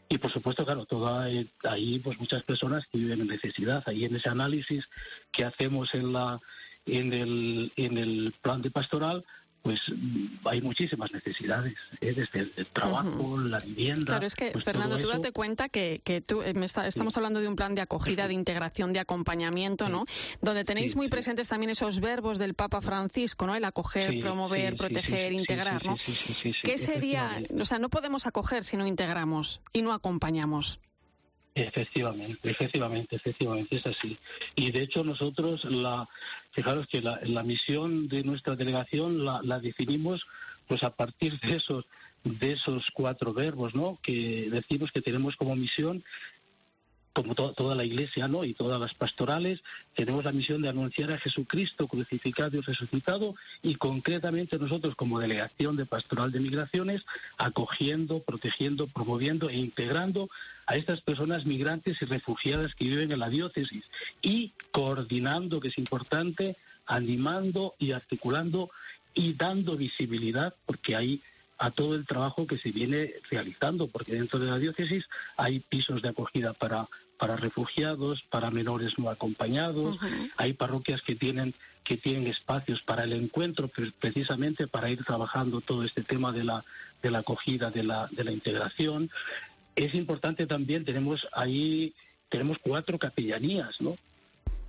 [0.08, 4.14] Y por supuesto, claro, toda ahí pues muchas personas que viven en necesidad, ahí en
[4.14, 4.84] ese análisis
[5.32, 6.38] que hacemos en la
[6.86, 9.24] en el en el plan de pastoral,
[9.62, 12.12] pues mm, hay muchísimas necesidades, ¿eh?
[12.14, 14.04] desde el trabajo, la vivienda.
[14.04, 16.86] Claro, es que, pues Fernando, tú eso- date cuenta que, que tú, eh, me está-
[16.86, 20.04] estamos hablando de un plan de acogida, de integración, de acompañamiento, ¿no?
[20.40, 21.10] Donde tenéis Sí, muy sí.
[21.10, 23.54] presentes también esos verbos del Papa Francisco, ¿no?
[23.54, 25.96] El acoger, Sí, promover, proteger, sí, sí, integrar, sí, ¿no?
[25.98, 27.40] sí, sí, sí, sí, ¿Qué sería?
[27.60, 30.80] O sea, no podemos acoger si no integramos y no acompañamos.
[31.54, 34.16] Efectivamente, efectivamente, efectivamente, es así.
[34.56, 36.08] Y de hecho nosotros, la,
[36.52, 40.26] fijaros que la, la misión de nuestra delegación la, la definimos
[40.66, 41.84] pues a partir de esos
[42.24, 43.98] de esos cuatro verbos, ¿no?
[44.00, 46.04] Que decimos que tenemos como misión
[47.12, 48.44] como to- toda la iglesia ¿no?
[48.44, 49.62] y todas las pastorales,
[49.94, 55.76] tenemos la misión de anunciar a Jesucristo crucificado y resucitado y concretamente nosotros como delegación
[55.76, 57.04] de pastoral de migraciones,
[57.38, 60.30] acogiendo, protegiendo, promoviendo e integrando
[60.66, 63.84] a estas personas migrantes y refugiadas que viven en la diócesis
[64.22, 68.70] y coordinando, que es importante, animando y articulando
[69.14, 71.22] y dando visibilidad, porque hay
[71.64, 75.04] a todo el trabajo que se viene realizando, porque dentro de la diócesis
[75.36, 79.96] hay pisos de acogida para, para refugiados, para menores no acompañados,
[80.36, 85.60] hay parroquias que tienen que tienen espacios para el encuentro, pre- precisamente para ir trabajando
[85.60, 86.64] todo este tema de la,
[87.02, 89.10] de la acogida, de la, de la integración.
[89.74, 91.92] Es importante también, tenemos ahí,
[92.28, 93.96] tenemos cuatro capellanías, ¿no?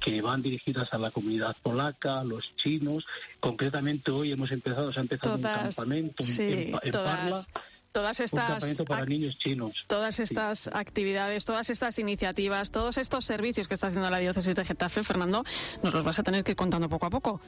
[0.03, 3.05] Que van dirigidas a la comunidad polaca, a los chinos.
[3.39, 6.91] Concretamente hoy hemos empezado, se ha empezado un Todas, campamento en- sí, en, en Parla,
[6.91, 7.47] todas,
[7.93, 9.85] todas estas campamento para ac- niños chinos.
[9.87, 14.65] Todas estas actividades, todas estas iniciativas, todos estos servicios que está haciendo la diócesis de
[14.65, 15.43] Getafe, Fernando,
[15.83, 17.39] nos los vas a tener que ir contando poco a poco.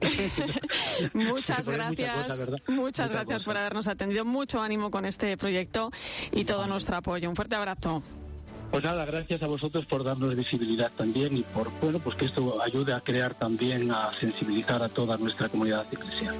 [1.12, 3.44] muchas mucha gracias, muchas Mucha gracias cosa.
[3.44, 5.90] por habernos atendido, mucho ánimo con este proyecto
[6.32, 7.28] y todo nuestro apoyo.
[7.28, 8.02] Un fuerte abrazo.
[8.70, 12.62] Pues nada, gracias a vosotros por darnos visibilidad también y por, bueno, pues que esto
[12.62, 16.36] ayude a crear también, a sensibilizar a toda nuestra comunidad eclesial.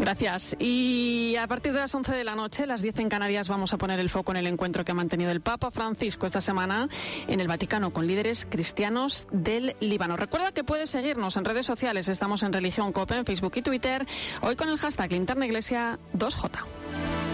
[0.00, 0.56] Gracias.
[0.58, 3.78] Y a partir de las 11 de la noche, las 10 en Canarias, vamos a
[3.78, 6.88] poner el foco en el encuentro que ha mantenido el Papa Francisco esta semana
[7.26, 10.16] en el Vaticano con líderes cristianos del Líbano.
[10.16, 12.08] Recuerda que puedes seguirnos en redes sociales.
[12.08, 14.06] Estamos en Religión Cope, en Facebook y Twitter.
[14.42, 17.27] Hoy con el hashtag Linterna Iglesia 2J.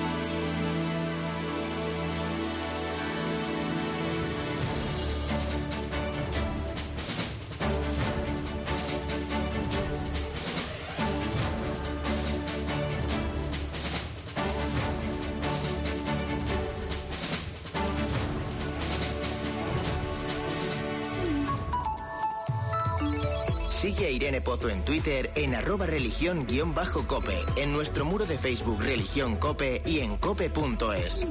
[24.35, 30.01] Irene Pozo en Twitter en arroba religión-cope, en nuestro muro de Facebook Religión Cope y
[30.01, 31.25] en cope.es.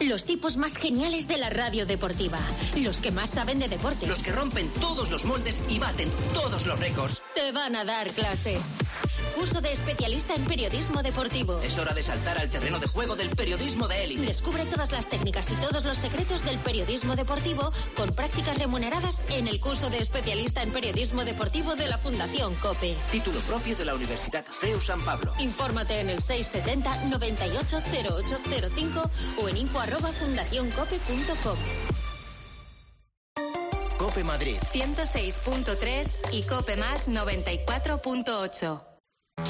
[0.00, 2.38] Los tipos más geniales de la radio deportiva.
[2.78, 4.08] Los que más saben de deportes.
[4.08, 7.22] Los que rompen todos los moldes y baten todos los récords.
[7.34, 8.58] Te van a dar clase.
[9.34, 11.60] Curso de especialista en periodismo deportivo.
[11.62, 14.26] Es hora de saltar al terreno de juego del periodismo de élite.
[14.26, 19.48] Descubre todas las técnicas y todos los secretos del periodismo deportivo con prácticas remuneradas en
[19.48, 22.96] el curso de especialista en periodismo deportivo de la Fundación COPE.
[23.10, 25.32] Título propio de la Universidad CEU San Pablo.
[25.38, 27.82] Infórmate en el 670 98
[28.14, 29.10] 0805
[29.42, 31.58] o en info arroba fundacioncope.com.
[33.98, 34.56] Cope Madrid.
[34.72, 38.91] 106.3 y Cope Más 94.8.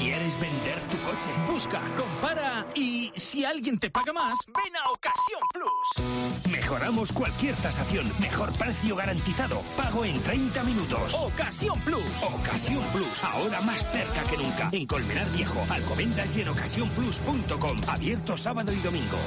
[0.03, 1.29] ¿Quieres vender tu coche?
[1.49, 6.51] Busca, compara y si alguien te paga más, ven a Ocasión Plus.
[6.51, 11.13] Mejoramos cualquier tasación, mejor precio garantizado, pago en 30 minutos.
[11.13, 12.03] Ocasión Plus.
[12.21, 14.69] Ocasión Plus, ahora más cerca que nunca.
[14.71, 17.77] En Colmenar Viejo, Alcobendas y en ocasiónplus.com.
[17.87, 19.17] Abierto sábado y domingo.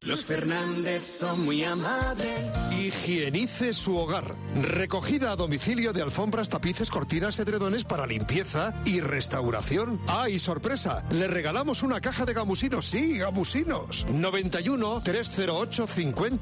[0.00, 2.54] Los Fernández son muy amables.
[2.70, 4.36] Higienice su hogar.
[4.62, 10.00] Recogida a domicilio de alfombras, tapices, cortinas, edredones para limpieza y restauración.
[10.06, 11.04] ¡Ah, y sorpresa!
[11.10, 12.86] Le regalamos una caja de gamusinos.
[12.86, 14.06] Sí, gamusinos.
[14.08, 16.38] 91 308 5000.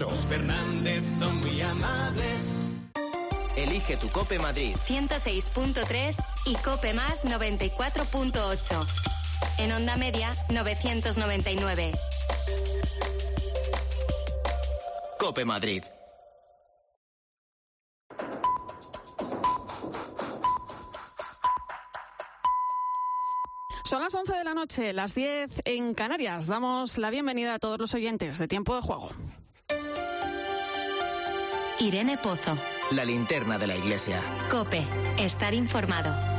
[0.00, 2.62] Los Fernández son muy amables.
[3.58, 4.74] Elige tu Cope Madrid.
[4.86, 8.86] 106.3 y Cope Más 94.8.
[9.58, 11.92] En onda media 999.
[15.18, 15.82] Cope Madrid.
[23.84, 26.48] Son las 11 de la noche, las 10 en Canarias.
[26.48, 29.10] Damos la bienvenida a todos los oyentes de Tiempo de Juego.
[31.78, 32.56] Irene Pozo.
[32.90, 34.22] La linterna de la iglesia.
[34.50, 34.82] Cope,
[35.18, 36.35] estar informado.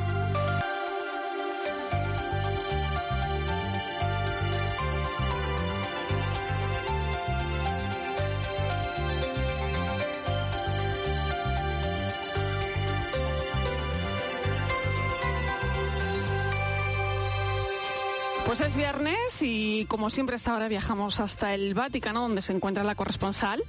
[18.78, 23.64] Viernes y como siempre hasta ahora viajamos hasta el Vaticano donde se encuentra la corresponsal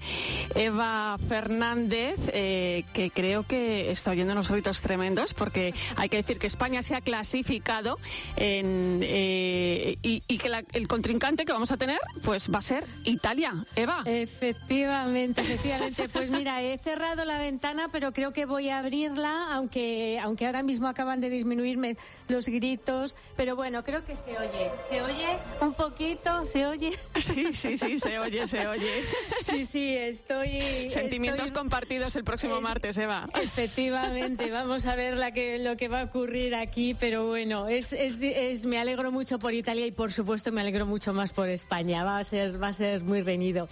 [0.54, 6.38] Eva Fernández eh, que creo que está oyendo unos gritos tremendos porque hay que decir
[6.38, 7.98] que España se ha clasificado
[8.36, 12.62] en, eh, y, y, que la, el contrincante que vamos a tener pues va a
[12.62, 13.54] ser Italia.
[13.76, 14.02] Eva.
[14.04, 16.08] Efectivamente, efectivamente.
[16.08, 20.62] Pues mira, he cerrado la ventana pero creo que voy a abrirla aunque, aunque ahora
[20.62, 21.96] mismo acaban de disminuirme
[22.28, 24.70] los gritos pero bueno, creo que se oye.
[24.88, 25.38] ¿Se oye?
[25.60, 26.98] Un poquito, ¿se oye?
[27.16, 29.02] Sí, sí, sí, se oye, se oye.
[29.44, 29.94] Sí, sí,
[30.42, 30.90] estoy...
[30.90, 31.60] Sentimientos estoy...
[31.60, 33.28] compartidos el próximo martes, Eva.
[33.42, 37.92] Efectivamente, vamos a ver la que, lo que va a ocurrir aquí, pero bueno, es,
[37.92, 41.48] es, es, me alegro mucho por Italia y por supuesto me alegro mucho más por
[41.48, 42.04] España.
[42.04, 43.68] Va a ser, va a ser muy reñido,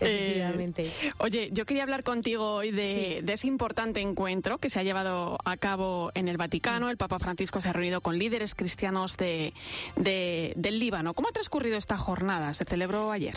[0.00, 0.82] efectivamente.
[0.82, 3.24] Eh, oye, yo quería hablar contigo hoy de, sí.
[3.24, 6.90] de, ese importante encuentro que se ha llevado a cabo en el Vaticano.
[6.90, 9.52] El Papa Francisco se ha reunido con líderes cristianos de,
[9.96, 11.14] de del Líbano.
[11.14, 12.54] ¿Cómo ha transcurrido esta jornada?
[12.54, 13.36] Se celebró ayer.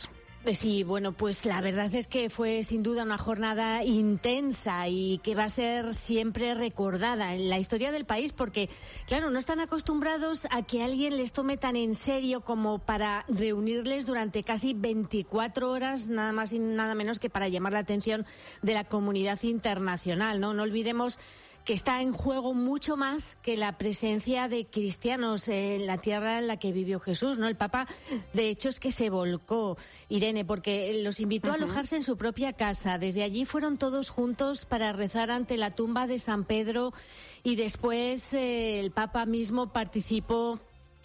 [0.51, 5.35] Sí, bueno, pues la verdad es que fue sin duda una jornada intensa y que
[5.35, 8.69] va a ser siempre recordada en la historia del país porque,
[9.07, 14.05] claro, no están acostumbrados a que alguien les tome tan en serio como para reunirles
[14.05, 18.25] durante casi 24 horas, nada más y nada menos que para llamar la atención
[18.61, 20.53] de la comunidad internacional, ¿no?
[20.53, 21.19] No olvidemos
[21.65, 26.47] que está en juego mucho más que la presencia de cristianos en la tierra en
[26.47, 27.47] la que vivió Jesús, ¿no?
[27.47, 27.87] El Papa,
[28.33, 29.77] de hecho, es que se volcó,
[30.09, 31.53] Irene, porque los invitó uh -huh.
[31.53, 32.97] a alojarse en su propia casa.
[32.97, 36.93] Desde allí fueron todos juntos para rezar ante la tumba de San Pedro
[37.43, 40.59] y después eh, el Papa mismo participó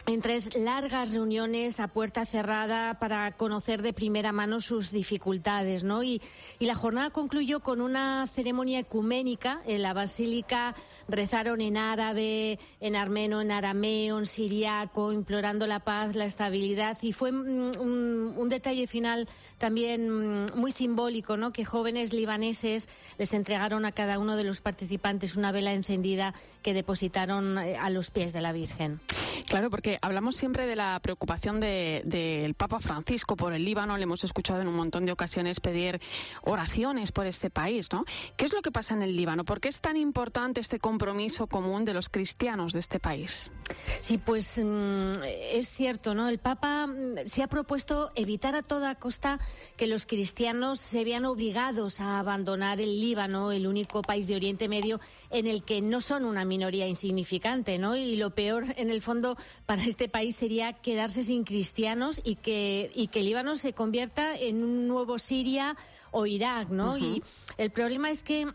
[0.06, 6.02] en tres largas reuniones a puerta cerrada para conocer de primera mano sus dificultades, ¿no?
[6.02, 6.22] Y,
[6.58, 10.74] y, la jornada concluyó con una ceremonia ecuménica en la Basílica.
[11.08, 16.98] Rezaron en árabe, en armeno, en arameo, en siriaco, implorando la paz, la estabilidad.
[17.02, 19.26] Y fue un, un, un detalle final
[19.58, 21.52] también muy simbólico, ¿no?
[21.52, 26.74] Que jóvenes libaneses les entregaron a cada uno de los participantes una vela encendida que
[26.74, 29.00] depositaron eh, a los pies de la Virgen.
[29.46, 34.02] Claro, porque hablamos siempre de la preocupación del de, Papa Francisco por el Líbano, le
[34.02, 36.00] hemos escuchado en un montón de ocasiones pedir
[36.42, 38.04] oraciones por este país, ¿no?
[38.36, 39.44] ¿Qué es lo que pasa en el Líbano?
[39.44, 43.52] ¿Por qué es tan importante este compromiso común de los cristianos de este país?
[44.00, 45.12] Sí, pues mm,
[45.52, 46.28] es cierto, ¿no?
[46.28, 46.88] El Papa
[47.26, 49.38] se ha propuesto evitar a toda costa
[49.76, 54.68] que los cristianos se vean obligados a abandonar el Líbano, el único país de Oriente
[54.68, 57.96] Medio en el que no son una minoría insignificante, ¿no?
[57.96, 62.90] Y lo peor, en el fondo, para este país sería quedarse sin cristianos y que,
[62.94, 65.76] y que el Líbano se convierta en un nuevo Siria
[66.10, 66.92] o Irak, ¿no?
[66.92, 67.16] Uh -huh.
[67.16, 67.22] Y
[67.58, 68.46] el problema es que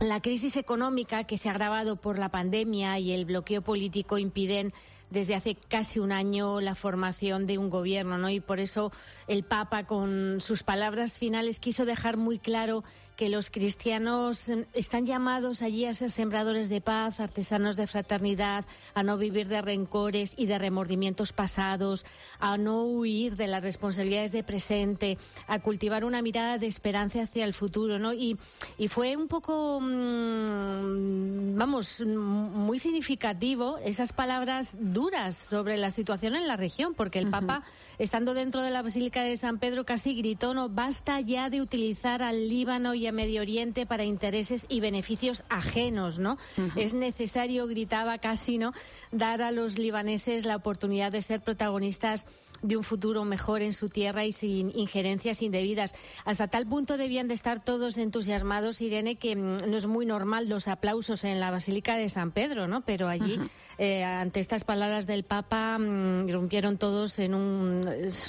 [0.00, 4.72] la crisis económica que se ha agravado por la pandemia y el bloqueo político impiden
[5.10, 8.30] desde hace casi un año la formación de un gobierno, ¿no?
[8.30, 8.90] Y por eso
[9.28, 12.82] el Papa, con sus palabras finales, quiso dejar muy claro
[13.16, 19.02] que los cristianos están llamados allí a ser sembradores de paz, artesanos de fraternidad, a
[19.02, 22.04] no vivir de rencores y de remordimientos pasados,
[22.40, 27.44] a no huir de las responsabilidades de presente, a cultivar una mirada de esperanza hacia
[27.44, 28.12] el futuro, ¿no?
[28.12, 28.36] Y,
[28.78, 36.48] y fue un poco, mmm, vamos, muy significativo esas palabras duras sobre la situación en
[36.48, 37.46] la región, porque el uh -huh.
[37.46, 37.62] Papa,
[37.98, 42.22] estando dentro de la Basílica de San Pedro, casi gritó, no, basta ya de utilizar
[42.22, 46.38] al Líbano y Medio Oriente para intereses y beneficios ajenos, ¿no?
[46.56, 46.72] Uh -huh.
[46.76, 48.72] Es necesario, gritaba casi, ¿no?,
[49.12, 52.26] dar a los libaneses la oportunidad de ser protagonistas
[52.64, 55.94] de un futuro mejor en su tierra y sin injerencias indebidas.
[56.24, 60.48] Hasta tal punto debían de estar todos entusiasmados, Irene, que mm, no es muy normal
[60.48, 62.80] los aplausos en la Basílica de San Pedro, ¿no?
[62.80, 63.48] Pero allí, uh -huh.
[63.78, 67.86] eh, ante estas palabras del Papa, mmm, rompieron todos en un,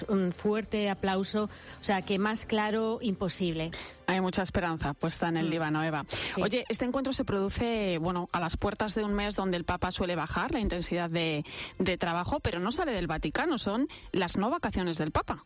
[0.09, 1.45] un, fuerte aplauso.
[1.79, 3.71] O sea, que más claro, imposible.
[4.07, 5.49] Hay mucha esperanza puesta en el mm.
[5.49, 6.05] Líbano, Eva.
[6.07, 6.41] Sí.
[6.41, 9.91] Oye, este encuentro se produce, bueno, a las puertas de un mes donde el Papa
[9.91, 11.43] suele bajar la intensidad de,
[11.79, 15.45] de trabajo, pero no sale del Vaticano, son las no vacaciones del Papa.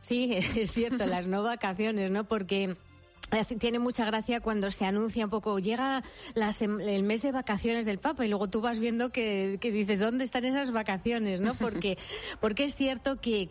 [0.00, 2.24] Sí, es cierto, las no vacaciones, ¿no?
[2.24, 2.76] Porque
[3.58, 6.02] tiene mucha gracia cuando se anuncia un poco, llega
[6.34, 10.44] el mes de vacaciones del Papa y luego tú vas viendo que, dices, ¿dónde están
[10.44, 11.40] esas vacaciones?
[11.40, 11.54] ¿no?
[11.66, 11.98] Porque,
[12.40, 13.48] porque es cierto que,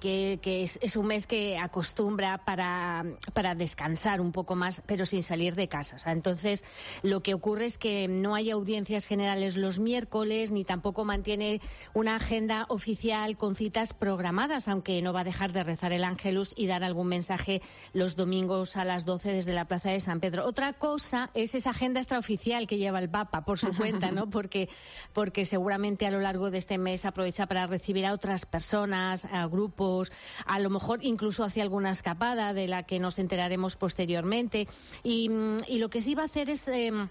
[0.82, 5.68] es, un mes que acostumbra para, para descansar un poco más, pero sin salir de
[5.68, 5.98] casa.
[6.12, 6.64] entonces,
[7.04, 11.62] lo que ocurre es que no hay audiencias generales los miércoles, ni tampoco mantiene
[11.94, 16.54] una agenda oficial con citas programadas, aunque no va a dejar de rezar el Ángelus
[16.56, 17.62] y dar algún mensaje
[17.94, 20.46] los domingos a las 12 desde la Plaza de San Pedro.
[20.46, 24.30] Otra cosa es esa agenda extraoficial que lleva el Papa por su cuenta, ¿no?
[24.36, 24.70] Porque,
[25.14, 29.46] porque seguramente a lo largo de este mes aprovecha para recibir a otras personas, a
[29.48, 30.12] grupos,
[30.46, 34.68] a lo mejor incluso hacia alguna escapada de la que nos enteraremos posteriormente.
[35.04, 35.30] Y,
[35.78, 36.68] lo que sí va a hacer es.
[36.68, 37.08] Em,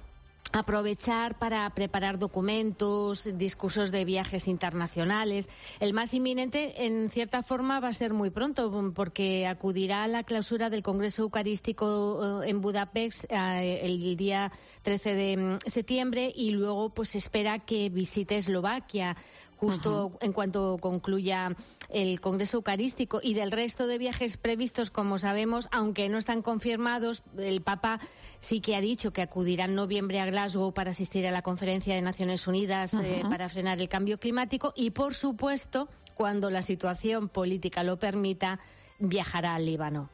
[0.53, 5.51] aprovechar para preparar documentos, discursos de viajes internacionales.
[5.81, 10.23] El más inminente, en cierta forma, va a ser muy pronto, porque acudirá a la
[10.23, 16.51] clausura del Congreso Eucarístico eh, en Budapest eh, el día 13 de mm, septiembre y
[16.51, 19.17] luego pues espera que visite Eslovaquia
[19.65, 21.57] justo en cuanto concluya
[21.89, 27.23] el Congreso Eucarístico y del resto de viajes previstos, como sabemos, aunque no están confirmados,
[27.39, 28.01] el Papa
[28.41, 31.95] sí que ha dicho que acudirá en noviembre a Glasgow para asistir a la conferencia
[31.95, 37.29] de Naciones Unidas eh, para frenar el cambio climático y, por supuesto, cuando la situación
[37.29, 38.61] política lo permita,
[38.99, 40.11] viajará al Líbano.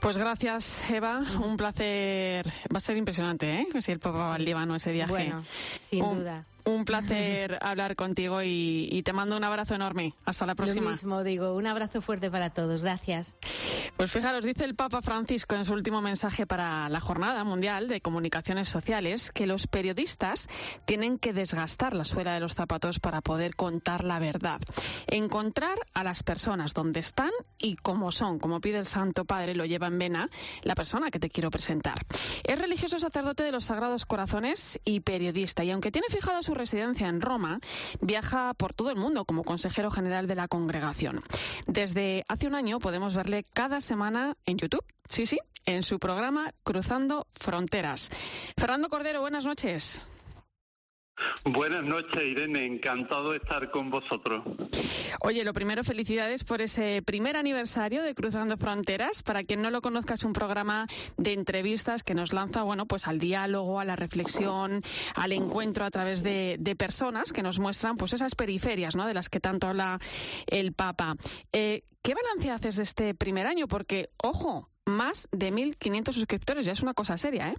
[0.00, 1.22] Pues gracias, Eva.
[1.42, 2.46] Un placer.
[2.72, 3.66] Va a ser impresionante, ¿eh?
[3.80, 5.12] Si el Papa va al Líbano ese viaje.
[5.12, 5.42] Bueno,
[5.84, 6.46] sin duda.
[6.68, 10.12] Un placer hablar contigo y, te mando un abrazo enorme.
[10.26, 10.84] Hasta la próxima.
[10.84, 12.82] Lo mismo digo, un abrazo fuerte para todos.
[12.82, 13.38] Gracias.
[13.96, 18.02] Pues fijaros, dice el Papa Francisco en su último mensaje para la Jornada Mundial de
[18.02, 20.46] Comunicaciones Sociales que los periodistas
[20.84, 24.60] tienen que desgastar la suela de los zapatos para poder contar la verdad.
[25.06, 29.64] Encontrar a las personas donde están y cómo son, como pide el Santo Padre, lo
[29.64, 30.28] lleva en vena
[30.64, 32.04] la persona que te quiero presentar.
[32.44, 37.08] Es religioso sacerdote de los Sagrados Corazones y periodista, y aunque tiene fijado su residencia
[37.08, 37.60] en Roma,
[38.00, 41.22] viaja por todo el mundo como consejero general de la congregación.
[41.66, 46.52] Desde hace un año podemos verle cada semana en YouTube, sí, sí, en su programa
[46.64, 48.10] Cruzando Fronteras.
[48.56, 50.10] Fernando Cordero, buenas noches.
[51.44, 52.64] Buenas noches, Irene.
[52.64, 54.42] Encantado de estar con vosotros.
[55.20, 59.22] Oye, lo primero, felicidades por ese primer aniversario de Cruzando Fronteras.
[59.22, 63.08] Para quien no lo conozca, es un programa de entrevistas que nos lanza, bueno, pues
[63.08, 64.82] al diálogo, a la reflexión,
[65.14, 69.06] al encuentro a través de, personas que nos muestran, pues esas periferias, ¿no?
[69.06, 69.98] De las que tanto habla
[70.46, 71.16] el Papa.
[71.52, 73.66] Eh, ¿Qué balance haces de este primer año?
[73.66, 77.56] Porque, ojo, más de 1.500 suscriptores, ya es una cosa seria, ¿eh?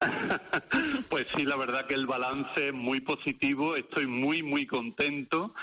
[1.08, 3.76] pues sí, la verdad que el balance es muy positivo.
[3.76, 5.54] Estoy muy, muy contento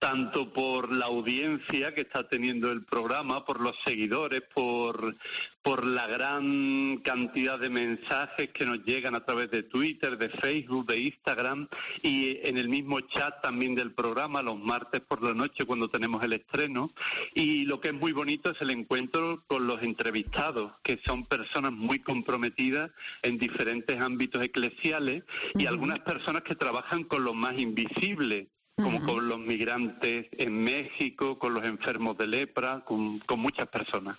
[0.00, 5.14] tanto por la audiencia que está teniendo el programa, por los seguidores, por,
[5.62, 10.86] por la gran cantidad de mensajes que nos llegan a través de Twitter, de Facebook,
[10.86, 11.68] de Instagram
[12.02, 16.24] y en el mismo chat también del programa los martes por la noche cuando tenemos
[16.24, 16.92] el estreno.
[17.34, 21.72] Y lo que es muy bonito es el encuentro con los entrevistados, que son personas
[21.72, 22.90] muy comprometidas
[23.22, 25.24] en diferentes ámbitos eclesiales
[25.54, 28.48] y algunas personas que trabajan con lo más invisible
[28.82, 34.18] como con los migrantes en México, con los enfermos de lepra, con, muchas personas.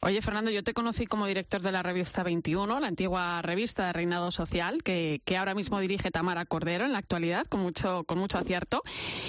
[0.00, 3.92] Oye, Fernando, yo te conocí como director de la revista 21, la antigua revista de
[3.92, 8.38] Reinado Social, que, ahora mismo dirige Tamara Cordero en la actualidad, con mucho, con mucho
[8.38, 8.82] acierto.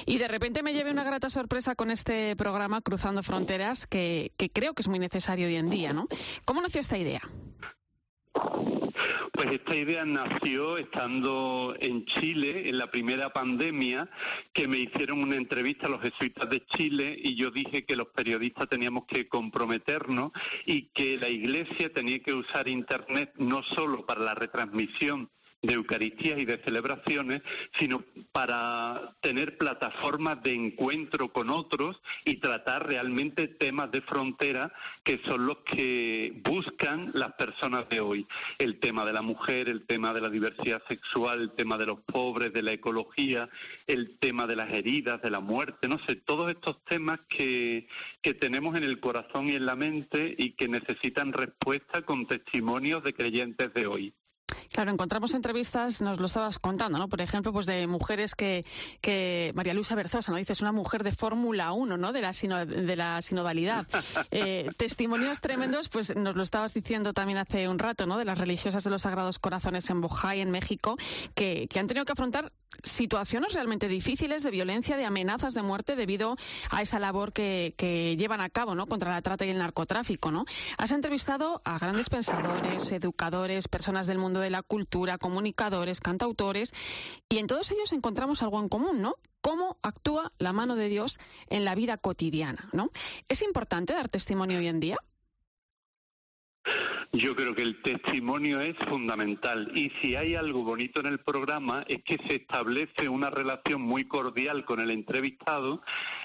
[0.06, 4.50] Y de repente me llevé una grata sorpresa con este programa Cruzando Fronteras, que, que
[4.50, 6.08] creo que es muy necesario hoy en día, ¿no?
[6.46, 7.22] ¿Cómo nació esta idea?
[9.32, 14.10] Pues esta idea nació estando en Chile en la primera pandemia
[14.52, 18.08] que me hicieron una entrevista a los jesuitas de Chile y yo dije que los
[18.10, 20.32] periodistas teníamos que comprometernos
[20.66, 25.30] y que la Iglesia tenía que usar Internet no solo para la retransmisión
[25.64, 27.42] de Eucaristías y de celebraciones,
[27.80, 28.04] sino
[28.34, 35.46] para tener plataformas de encuentro con otros y tratar realmente temas de frontera que son
[35.48, 38.28] los que buscan las personas de hoy.
[38.58, 42.02] El tema de la mujer, el tema de la diversidad sexual, el tema de los
[42.02, 43.50] pobres, de la ecología,
[43.88, 47.88] el tema de las heridas, de la muerte, no sé, todos estos temas que,
[48.22, 53.02] que tenemos en el corazón y en la mente y que necesitan respuesta con testimonios
[53.04, 54.14] de creyentes de hoy.
[54.72, 57.10] Claro, encontramos entrevistas, nos lo estabas contando, ¿no?
[57.10, 58.66] Por ejemplo, pues de mujeres que,
[59.02, 60.38] que María Luisa Berzosa, ¿no?
[60.38, 62.14] Dices una mujer de Fórmula 1, ¿no?
[62.14, 63.88] De la, de la sinodalidad.
[64.32, 68.18] Eh, testimonios tremendos, pues nos lo estabas diciendo también hace un rato, ¿no?
[68.18, 70.98] De las religiosas de los Sagrados Corazones en Bojay, en México,
[71.36, 72.52] que, que han tenido que afrontar
[72.82, 76.36] situaciones realmente difíciles de violencia, de amenazas de muerte debido
[76.72, 78.88] a esa labor que, que llevan a cabo ¿no?
[78.88, 80.32] contra la trata y el narcotráfico.
[80.32, 80.46] ¿no?
[80.78, 86.74] Has entrevistado a grandes pensadores, educadores, personas del mundo de la cultura, comunicadores, cantautores,
[87.30, 89.16] y en todos ellos encontramos algo en común, ¿no?
[89.44, 91.20] cómo actúa la mano de Dios
[91.50, 92.92] en la vida cotidiana, ¿no?
[93.28, 94.98] ¿Es importante dar testimonio hoy en día?
[97.12, 101.84] Yo creo que el testimonio es fundamental y si hay algo bonito en el programa
[101.88, 105.82] es que se establece una relación muy cordial con el entrevistado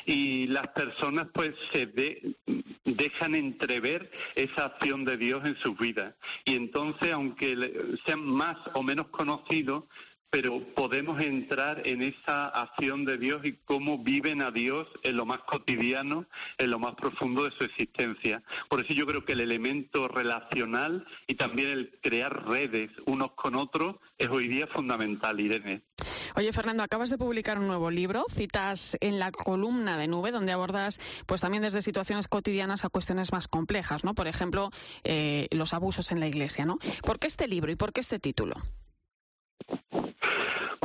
[0.07, 1.86] y las personas pues se
[2.84, 6.14] dejan entrever esa acción de Dios en sus vidas
[6.45, 9.84] y entonces aunque sean más o menos conocidos
[10.31, 15.24] pero podemos entrar en esa acción de Dios y cómo viven a Dios en lo
[15.24, 16.26] más cotidiano,
[16.59, 18.43] en lo más profundo de su existencia.
[18.68, 23.55] Por eso yo creo que el elemento relacional y también el crear redes unos con
[23.55, 25.83] otros es hoy día fundamental, Irene.
[26.37, 30.53] Oye, Fernando, acabas de publicar un nuevo libro, citas en la columna de nube, donde
[30.53, 34.14] abordas pues también desde situaciones cotidianas a cuestiones más complejas, ¿no?
[34.14, 34.70] Por ejemplo,
[35.05, 36.79] eh, los abusos en la iglesia, ¿no?
[37.03, 38.57] ¿Por qué este libro y por qué este título?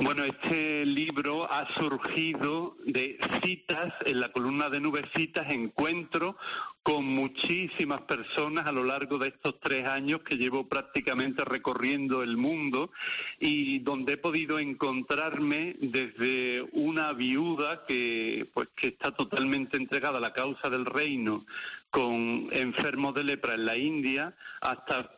[0.04, 6.36] Bueno, este libro ha surgido de citas, en la columna de nubes citas, encuentro
[6.84, 12.36] con muchísimas personas a lo largo de estos tres años que llevo prácticamente recorriendo el
[12.36, 12.92] mundo
[13.40, 20.22] y donde he podido encontrarme desde una viuda que pues que está totalmente entregada a
[20.22, 21.46] la causa del reino
[21.90, 25.10] con enfermos de lepra en la India hasta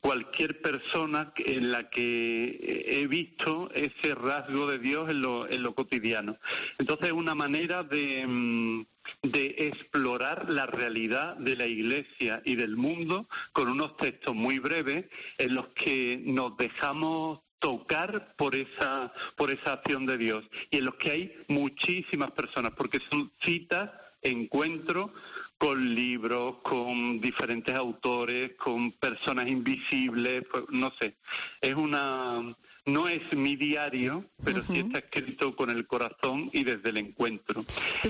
[0.00, 5.74] cualquier persona en la que he visto ese rasgo de Dios en lo, en lo
[5.74, 6.38] cotidiano.
[6.78, 8.86] Entonces es una manera de, mm,
[9.22, 15.06] de explorar la realidad de la Iglesia y del mundo con unos textos muy breves
[15.38, 20.84] en los que nos dejamos tocar por esa por esa acción de Dios y en
[20.84, 23.90] los que hay muchísimas personas porque son citas
[24.22, 25.10] encuentros
[25.58, 31.16] con libros, con diferentes autores, con personas invisibles, pues, no sé.
[31.60, 32.56] Es una,
[32.86, 37.64] no es mi diario, pero sí está escrito con el corazón y desde el encuentro.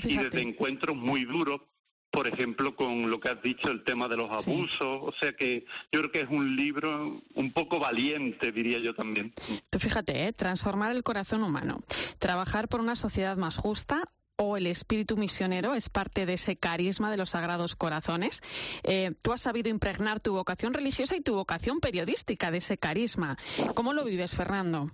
[0.04, 1.62] Y desde encuentros muy duros,
[2.10, 5.00] por ejemplo, con lo que has dicho, el tema de los abusos.
[5.02, 9.32] O sea que yo creo que es un libro un poco valiente, diría yo también.
[9.70, 10.32] Tú fíjate, ¿eh?
[10.32, 11.80] transformar el corazón humano,
[12.18, 17.10] trabajar por una sociedad más justa, o el espíritu misionero es parte de ese carisma
[17.10, 18.40] de los Sagrados Corazones.
[18.84, 23.36] Eh, tú has sabido impregnar tu vocación religiosa y tu vocación periodística de ese carisma.
[23.74, 24.90] ¿Cómo lo vives, Fernando?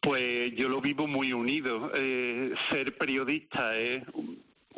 [0.00, 1.92] Pues yo lo vivo muy unido.
[1.94, 4.02] Eh, ser periodista es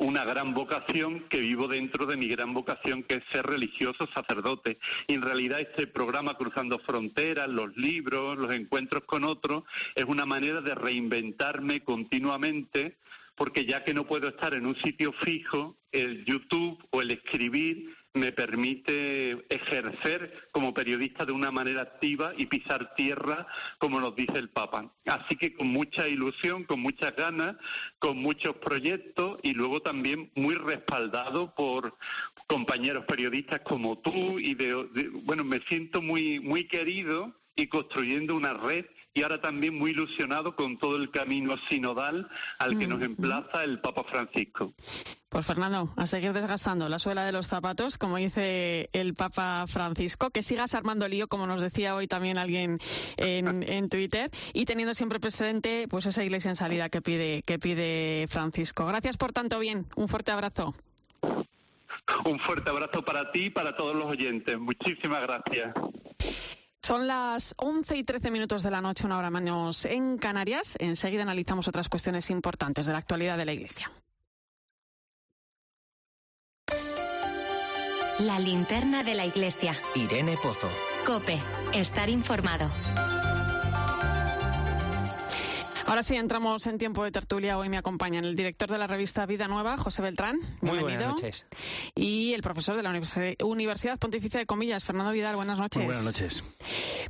[0.02, 4.78] una gran vocación que vivo dentro de mi gran vocación que es ser religioso sacerdote.
[5.06, 9.62] Y en realidad este programa Cruzando Fronteras, los libros, los encuentros con otros,
[9.94, 12.96] es una manera de reinventarme continuamente
[13.36, 17.94] porque ya que no puedo estar en un sitio fijo, el YouTube o el escribir
[18.14, 23.46] me permite ejercer como periodista de una manera activa y pisar tierra,
[23.78, 24.92] como nos dice el Papa.
[25.06, 27.56] Así que con mucha ilusión, con muchas ganas,
[27.98, 31.96] con muchos proyectos y luego también muy respaldado por
[32.46, 34.74] compañeros periodistas como tú y de,
[35.24, 38.84] bueno, me siento muy muy querido y construyendo una red
[39.14, 43.80] y ahora también muy ilusionado con todo el camino sinodal al que nos emplaza el
[43.80, 44.72] Papa Francisco.
[45.28, 50.30] Pues Fernando, a seguir desgastando la suela de los zapatos, como dice el Papa Francisco,
[50.30, 52.78] que sigas armando lío, como nos decía hoy también alguien
[53.16, 57.58] en, en, Twitter, y teniendo siempre presente pues esa iglesia en salida que pide, que
[57.58, 58.86] pide Francisco.
[58.86, 60.74] Gracias por tanto bien, un fuerte abrazo.
[62.24, 64.58] Un fuerte abrazo para ti y para todos los oyentes.
[64.58, 65.72] Muchísimas gracias.
[66.84, 70.74] Son las 11 y 13 minutos de la noche, una hora menos en Canarias.
[70.80, 73.90] Enseguida analizamos otras cuestiones importantes de la actualidad de la Iglesia.
[78.18, 79.74] La linterna de la Iglesia.
[79.94, 80.68] Irene Pozo.
[81.06, 81.38] Cope.
[81.72, 82.68] Estar informado.
[85.92, 87.58] Ahora sí, entramos en tiempo de tertulia.
[87.58, 90.40] Hoy me acompañan el director de la revista Vida Nueva, José Beltrán.
[90.62, 91.44] Muy buenas noches.
[91.94, 92.98] Y el profesor de la
[93.42, 95.36] Universidad Pontificia de Comillas, Fernando Vidal.
[95.36, 95.76] Buenas noches.
[95.76, 96.42] Muy buenas noches.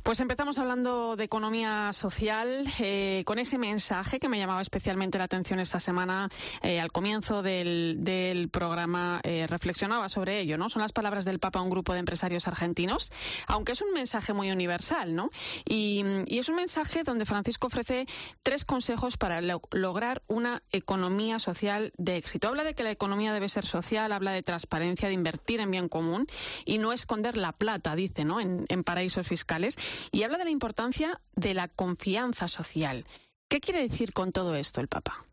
[0.03, 5.23] Pues empezamos hablando de economía social, eh, con ese mensaje que me llamaba especialmente la
[5.23, 6.27] atención esta semana
[6.61, 9.21] eh, al comienzo del, programa.
[9.23, 10.69] Eh, reflexionaba sobre ello, ¿no?
[10.69, 13.13] Son las palabras del Papa a un grupo de empresarios argentinos,
[13.47, 15.29] aunque es un mensaje muy universal, ¿no?
[15.63, 18.05] Y, y es un mensaje donde Francisco ofrece
[18.43, 22.47] tres consejos para lograr una economía social de éxito.
[22.47, 25.87] Habla de que la economía debe ser social, habla de transparencia, de invertir en bien
[25.87, 26.25] común
[26.65, 28.39] y no esconder la plata, dice, ¿no?
[28.39, 29.77] En, en paraísos fiscales.
[30.11, 33.05] Y habla de la importancia de la confianza social.
[33.47, 35.23] ¿Qué quiere decir con todo esto el Papa?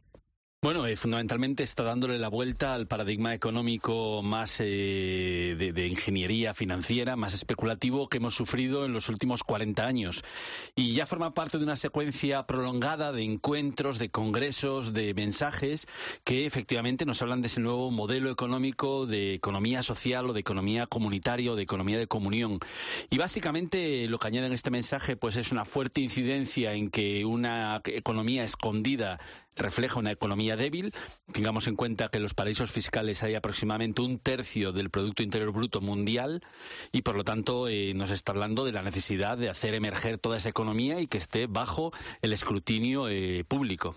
[0.62, 7.16] Bueno, eh, fundamentalmente está dándole la vuelta al paradigma económico más eh, de, ingeniería financiera,
[7.16, 10.22] más especulativo que hemos sufrido en los últimos 40 años.
[10.76, 15.88] Y ya forma parte de una secuencia prolongada de encuentros, de congresos, de mensajes
[16.24, 20.86] que efectivamente nos hablan de ese nuevo modelo económico de economía social o de economía
[20.86, 22.58] comunitaria o de economía de comunión.
[23.08, 27.80] Y básicamente lo que añaden este mensaje pues es una fuerte incidencia en que una
[27.86, 29.18] economía escondida
[29.56, 30.92] refleja una economía débil.
[31.32, 35.52] Tengamos en cuenta que en los paraísos fiscales hay aproximadamente un tercio del Producto Interior
[35.52, 36.42] Bruto mundial
[36.92, 40.36] y, por lo tanto, eh, nos está hablando de la necesidad de hacer emerger toda
[40.36, 41.92] esa economía y que esté bajo
[42.22, 43.94] el escrutinio eh, público.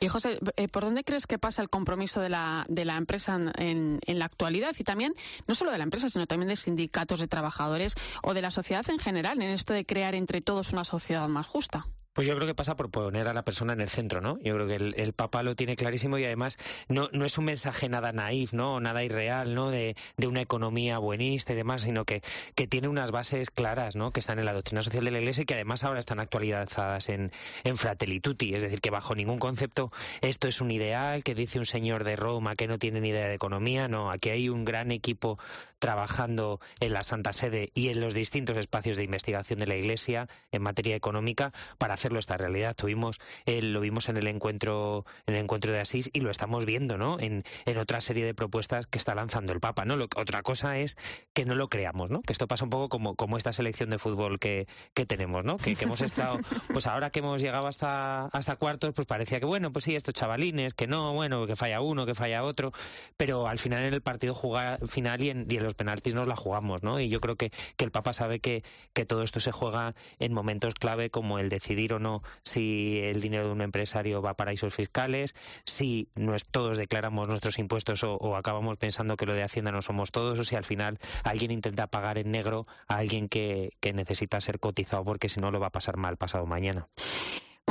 [0.00, 3.38] Y, José, eh, ¿por dónde crees que pasa el compromiso de la, de la empresa
[3.56, 4.74] en, en la actualidad?
[4.78, 5.14] Y también,
[5.46, 8.88] no solo de la empresa, sino también de sindicatos de trabajadores o de la sociedad
[8.90, 11.86] en general, en esto de crear entre todos una sociedad más justa.
[12.12, 14.38] Pues yo creo que pasa por poner a la persona en el centro, ¿no?
[14.42, 16.58] Yo creo que el, Papa lo tiene clarísimo y además
[16.88, 18.80] no, no es un mensaje nada naif, ¿no?
[18.80, 19.70] Nada irreal, ¿no?
[19.70, 22.22] De, de una economía buenista y demás, sino que,
[22.54, 24.10] que tiene unas bases claras, ¿no?
[24.10, 27.08] Que están en la doctrina social de la Iglesia y que además ahora están actualizadas
[27.08, 27.32] en,
[27.64, 28.54] en Fratelli Tutti.
[28.54, 29.90] Es decir, que bajo ningún concepto
[30.20, 33.28] esto es un ideal que dice un señor de Roma que no tiene ni idea
[33.28, 33.88] de economía.
[33.88, 35.38] No, aquí hay un gran equipo
[35.82, 40.28] trabajando en la Santa Sede y en los distintos espacios de investigación de la Iglesia
[40.52, 42.76] en materia económica para hacerlo esta realidad.
[42.76, 46.66] Tuvimos, eh, lo vimos en el encuentro, en el encuentro de Asís y lo estamos
[46.66, 47.18] viendo, ¿no?
[47.18, 49.96] En, en otra serie de propuestas que está lanzando el Papa, ¿no?
[49.96, 50.96] Lo, otra cosa es
[51.32, 52.22] que no lo creamos, ¿no?
[52.22, 55.56] Que esto pasa un poco como, como esta selección de fútbol que, que tenemos, ¿no?
[55.56, 56.38] Que, hemos estado,
[56.72, 60.14] pues ahora que hemos llegado hasta, hasta cuartos, pues parecía que bueno, pues sí, estos
[60.14, 62.70] chavalines, que no, bueno, que falla uno, que falla otro,
[63.16, 66.36] pero al final en el partido jugar final y y en los penaltis nos la
[66.36, 67.00] jugamos, ¿no?
[67.00, 68.62] Y yo creo que, que el Papa sabe que,
[68.92, 73.20] que todo esto se juega en momentos clave como el decidir o no si el
[73.20, 76.08] dinero de un empresario va a paraísos fiscales, si
[76.50, 80.38] todos declaramos nuestros impuestos o, o, acabamos pensando que lo de Hacienda no somos todos,
[80.38, 84.60] o si al final alguien intenta pagar en negro a alguien que, que necesita ser
[84.60, 86.88] cotizado porque si no lo va a pasar mal pasado mañana.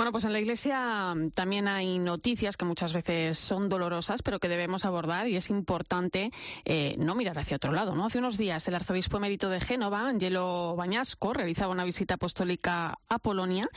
[0.01, 4.39] Bueno, pues en la Iglesia mm, también hay noticias que muchas veces son dolorosas, pero
[4.39, 6.31] que debemos abordar y es importante
[6.65, 7.93] eh, no mirar hacia otro lado.
[7.93, 8.07] ¿no?
[8.07, 13.19] Hace unos días el arzobispo emérito de Génova, Angelo Bañasco, realizaba una visita apostólica a
[13.19, 13.69] Polonia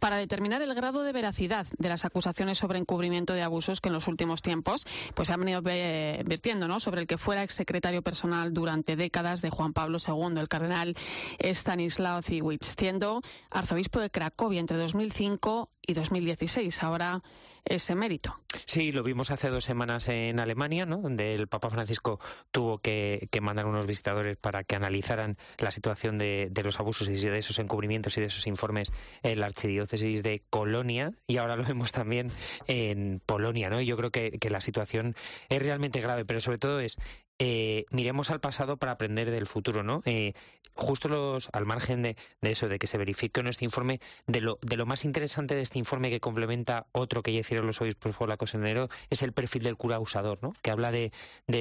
[0.00, 3.94] para determinar el grado de veracidad de las acusaciones sobre encubrimiento de abusos que en
[3.94, 6.78] los últimos tiempos pues se han venido vertiendo ¿no?
[6.78, 10.94] sobre el que fuera exsecretario personal durante décadas de Juan Pablo II, el cardenal
[11.38, 16.82] Stanislaw Ziwicz, siendo arzobispo de Cracovia entre 2005 y 2016.
[16.82, 17.22] Ahora
[17.64, 18.40] ese mérito.
[18.66, 20.98] Sí, lo vimos hace dos semanas en Alemania, ¿no?
[20.98, 22.18] donde el Papa Francisco
[22.50, 27.14] tuvo que, que mandar unos visitadores para que analizaran la situación de, los abusos y
[27.14, 28.92] de esos encubrimientos y de esos informes
[29.22, 32.30] en la archidiócesis de Colonia y ahora lo vemos también
[32.66, 33.70] en Polonia.
[33.70, 33.80] ¿no?
[33.80, 35.14] Y yo creo que, que la situación
[35.48, 36.96] es realmente grave, pero sobre todo es
[37.42, 40.02] eh, miremos al pasado para aprender del futuro, ¿no?
[40.04, 40.34] Eh,
[40.74, 44.76] justo los, al margen de, eso, de que se verifique este informe, de lo, de
[44.76, 48.54] lo más interesante de este informe que complementa otro que ya hicieron los obispos polacos
[48.54, 50.52] en enero, es el perfil del cura abusador, ¿no?
[50.60, 51.12] Que habla de,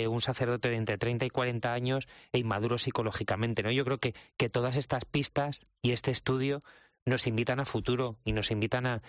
[0.10, 3.72] un sacerdote de entre 30 y 40 años e inmaduro psicológicamente, ¿no?
[3.72, 4.14] Yo creo que
[4.50, 6.60] todas estas pistas y este estudio
[7.06, 9.02] nos invitan a futuro y nos invitan a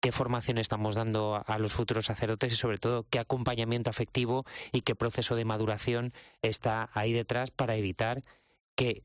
[0.00, 4.82] qué formación estamos dando a los futuros sacerdotes y sobre todo qué acompañamiento afectivo y
[4.82, 8.22] qué proceso de maduración está ahí detrás para evitar
[8.76, 9.02] que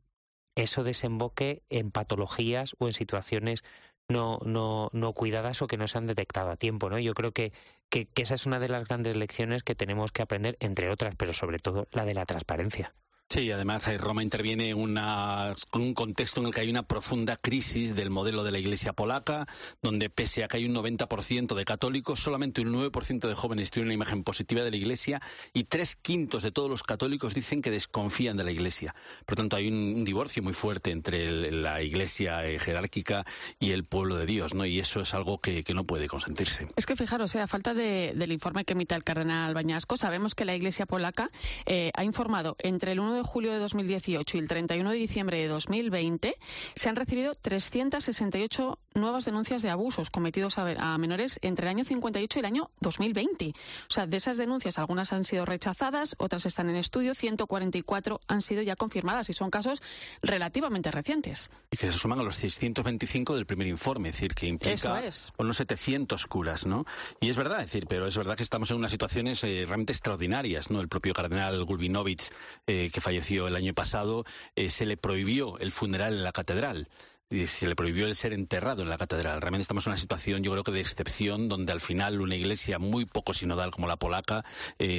[0.55, 3.63] eso desemboque en patologías o en situaciones
[4.07, 6.99] no, no, no cuidadas o que no se han detectado a tiempo, ¿no?
[6.99, 7.53] Yo creo que,
[7.89, 11.15] que, que esa es una de las grandes lecciones que tenemos que aprender, entre otras,
[11.15, 12.93] pero sobre todo la de la transparencia.
[13.33, 17.95] Sí, además eh, Roma interviene en un contexto en el que hay una profunda crisis
[17.95, 19.47] del modelo de la Iglesia polaca,
[19.81, 23.87] donde pese a que hay un 90% de católicos, solamente un 9% de jóvenes tienen
[23.87, 25.19] una imagen positiva de la Iglesia
[25.51, 28.93] y tres quintos de todos los católicos dicen que desconfían de la Iglesia.
[29.25, 33.25] Por tanto, hay un, divorcio muy fuerte entre el, la Iglesia eh, jerárquica
[33.59, 34.63] y el pueblo de Dios, ¿no?
[34.63, 36.67] Y eso es algo que, que no puede consentirse.
[36.75, 40.35] Es que fijaros, eh, a falta de, del informe que emite el cardenal Bañasco, sabemos
[40.35, 41.31] que la Iglesia polaca
[41.65, 44.97] eh, ha informado entre el 1 de de julio de 2018 y el 31 de
[44.97, 46.35] diciembre de 2020
[46.75, 52.37] se han recibido 368 nuevas denuncias de abusos cometidos a, menores entre el año 58
[52.37, 53.53] y el año 2020.
[53.89, 58.41] O sea, de esas denuncias algunas han sido rechazadas, otras están en estudio, 144 han
[58.41, 59.81] sido ya confirmadas y son casos
[60.21, 61.49] relativamente recientes.
[61.71, 65.01] Y que se suman a los 625 del primer informe, es decir, que implica
[65.37, 66.85] unos 700 curas, ¿no?
[67.19, 69.93] Y es verdad, es decir, pero es verdad que estamos en unas situaciones eh, realmente
[69.93, 70.81] extraordinarias, ¿no?
[70.81, 72.29] El propio cardenal Gulbinovich,
[72.67, 76.87] eh, que falleció el año pasado, eh, se le prohibió el funeral en la catedral
[77.29, 79.41] y se le prohibió el ser enterrado en la catedral.
[79.41, 82.79] Realmente estamos en una situación, yo creo que de excepción, donde al final una iglesia
[82.79, 84.43] muy poco sinodal como la polaca,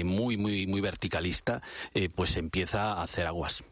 [0.05, 1.63] muy, muy, muy verticalista,
[2.17, 3.63] pues empieza a hacer aguas.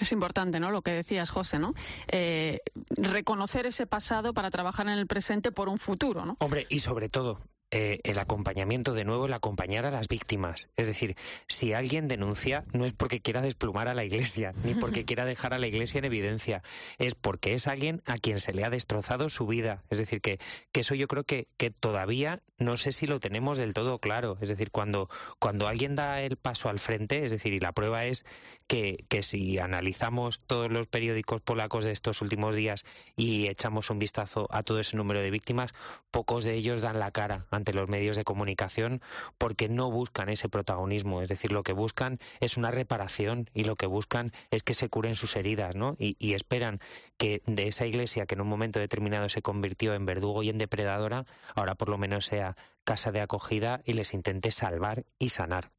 [0.00, 0.70] Es importante, ¿no?
[0.70, 1.74] Lo que decías, José, ¿no?
[2.08, 2.60] Eh,
[2.90, 6.36] reconocer ese pasado para trabajar en el presente por un futuro, ¿no?
[6.40, 7.38] Hombre, y sobre todo,
[7.70, 10.68] eh, el acompañamiento de nuevo, el acompañar a las víctimas.
[10.76, 11.16] Es decir,
[11.48, 15.52] si alguien denuncia, no es porque quiera desplumar a la iglesia, ni porque quiera dejar
[15.52, 16.62] a la iglesia en evidencia,
[16.98, 19.82] es porque es alguien a quien se le ha destrozado su vida.
[19.90, 20.38] Es decir, que,
[20.72, 24.38] que eso yo creo que, que todavía no sé si lo tenemos del todo claro.
[24.40, 25.08] Es decir, cuando,
[25.38, 28.24] cuando alguien da el paso al frente, es decir, y la prueba es
[28.66, 33.98] que, que si analizamos todos los periódicos polacos de estos últimos días y echamos un
[33.98, 35.72] vistazo a todo ese número de víctimas,
[36.10, 39.02] pocos de ellos dan la cara ante los medios de comunicación
[39.36, 43.76] porque no buscan ese protagonismo, es decir, lo que buscan es una reparación y lo
[43.76, 45.94] que buscan es que se curen sus heridas, ¿no?
[45.98, 46.78] Y, y esperan
[47.18, 50.58] que de esa iglesia que en un momento determinado se convirtió en verdugo y en
[50.58, 55.77] depredadora, ahora por lo menos sea casa de acogida y les intente salvar y sanar.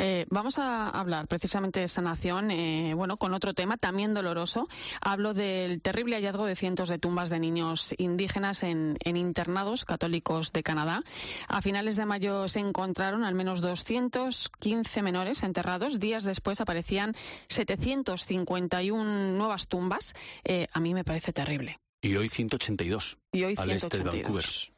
[0.00, 4.68] Eh, vamos a hablar precisamente de sanación, eh, bueno, con otro tema también doloroso.
[5.00, 10.62] Hablo del terrible hallazgo de cientos de tumbas de niños indígenas en, internados católicos de
[10.62, 11.02] Canadá.
[11.48, 15.98] A finales de mayo se encontraron al menos 215 menores enterrados.
[15.98, 17.14] Días después aparecían
[17.48, 20.14] 751 nuevas tumbas.
[20.44, 21.80] Eh, a mí me parece terrible.
[22.00, 23.18] Y hoy 182.
[23.32, 23.64] Y hoy 182.
[23.64, 24.77] Al este de Vancouver.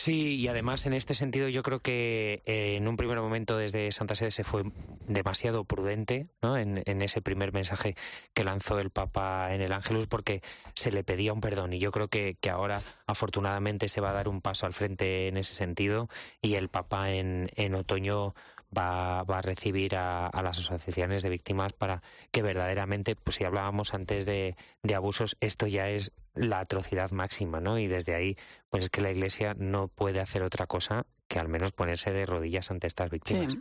[0.00, 3.92] Sí, y además en este sentido yo creo que eh, en un primer momento desde
[3.92, 4.62] Santa Sede se fue
[5.06, 6.56] demasiado prudente ¿no?
[6.56, 7.96] en, ese primer mensaje
[8.32, 10.40] que lanzó el Papa en el Ángelus porque
[10.72, 14.14] se le pedía un perdón y yo creo que, que ahora afortunadamente se va a
[14.14, 16.08] dar un paso al frente en ese sentido
[16.40, 18.34] y el Papa en, en otoño
[18.76, 23.94] va, va a recibir a, las asociaciones de víctimas para que verdaderamente, pues si hablábamos
[23.94, 27.78] antes de, de abusos, esto ya es la atrocidad máxima, ¿no?
[27.78, 28.36] Y desde ahí,
[28.68, 32.26] pues es que la Iglesia no puede hacer otra cosa que al menos ponerse de
[32.26, 33.56] rodillas ante estas víctimas.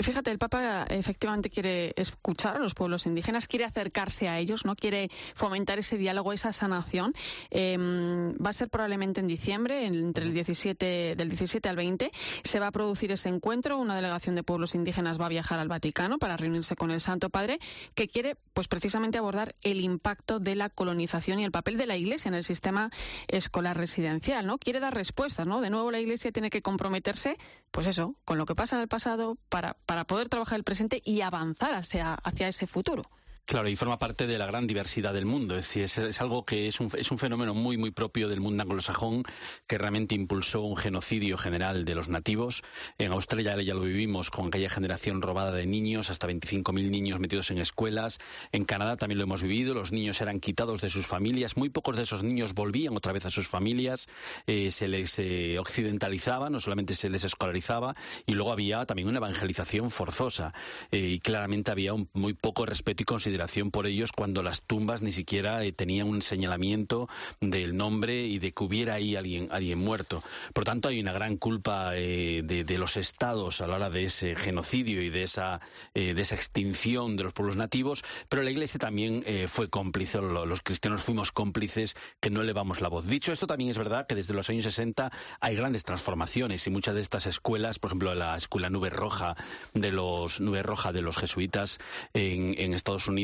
[0.00, 4.76] Fíjate, el Papa efectivamente quiere escuchar a los pueblos indígenas, quiere acercarse a ellos, no
[4.76, 7.12] quiere fomentar ese diálogo, esa sanación.
[7.50, 12.10] Em, va a ser probablemente en diciembre, entre el 17 del 17 al 20,
[12.42, 13.78] se va a producir ese encuentro.
[13.78, 17.30] Una delegación de pueblos indígenas va a viajar al Vaticano para reunirse con el Santo
[17.30, 17.58] Padre,
[17.94, 21.96] que quiere, pues precisamente abordar el impacto de la colonización y el papel de la
[21.96, 22.90] Iglesia en el sistema
[23.28, 24.58] escolar residencial, ¿no?
[24.58, 25.60] Quiere dar respuestas, ¿no?
[25.60, 27.36] De nuevo la Iglesia tiene que comprometerse,
[27.70, 31.02] pues eso, con lo que pasa en el pasado para, para poder trabajar el presente
[31.04, 32.18] y avanzar hacia,
[32.48, 33.02] ese futuro.
[33.46, 35.54] Claro, y forma parte de la gran diversidad del mundo.
[35.54, 38.62] Es decir, es, algo que es un, es un, fenómeno muy, muy propio del mundo
[38.62, 39.22] anglosajón
[39.66, 42.62] que realmente impulsó un genocidio general de los nativos.
[42.96, 47.50] En Australia ya lo vivimos con aquella generación robada de niños, hasta 25.000 niños metidos
[47.50, 48.18] en escuelas.
[48.50, 49.74] En Canadá también lo hemos vivido.
[49.74, 51.58] Los niños eran quitados de sus familias.
[51.58, 54.08] Muy pocos de esos niños volvían otra vez a sus familias.
[54.46, 57.92] Eh, se les eh, occidentalizaba, no solamente se les escolarizaba.
[58.24, 60.54] Y luego había también una evangelización forzosa.
[60.90, 63.33] Eh, y claramente había un, muy poco respeto y consideración
[63.70, 67.08] por ellos cuando las tumbas ni siquiera eh, tenían un señalamiento
[67.40, 70.22] del nombre y de que hubiera ahí alguien, alguien muerto.
[70.52, 74.34] Por tanto, hay una gran culpa eh, de, los estados a la hora de ese
[74.34, 75.60] genocidio y de esa,
[75.94, 80.60] eh, de esa extinción de los pueblos nativos, pero la Iglesia también fue cómplice, los
[80.62, 83.06] cristianos fuimos cómplices que no elevamos la voz.
[83.06, 85.10] Dicho esto, también es verdad que desde los años 60
[85.40, 89.36] hay grandes transformaciones y muchas de estas escuelas, por ejemplo, la escuela Nube Roja
[89.72, 91.78] de los Nube Roja de los jesuitas
[92.12, 93.23] en Estados Unidos,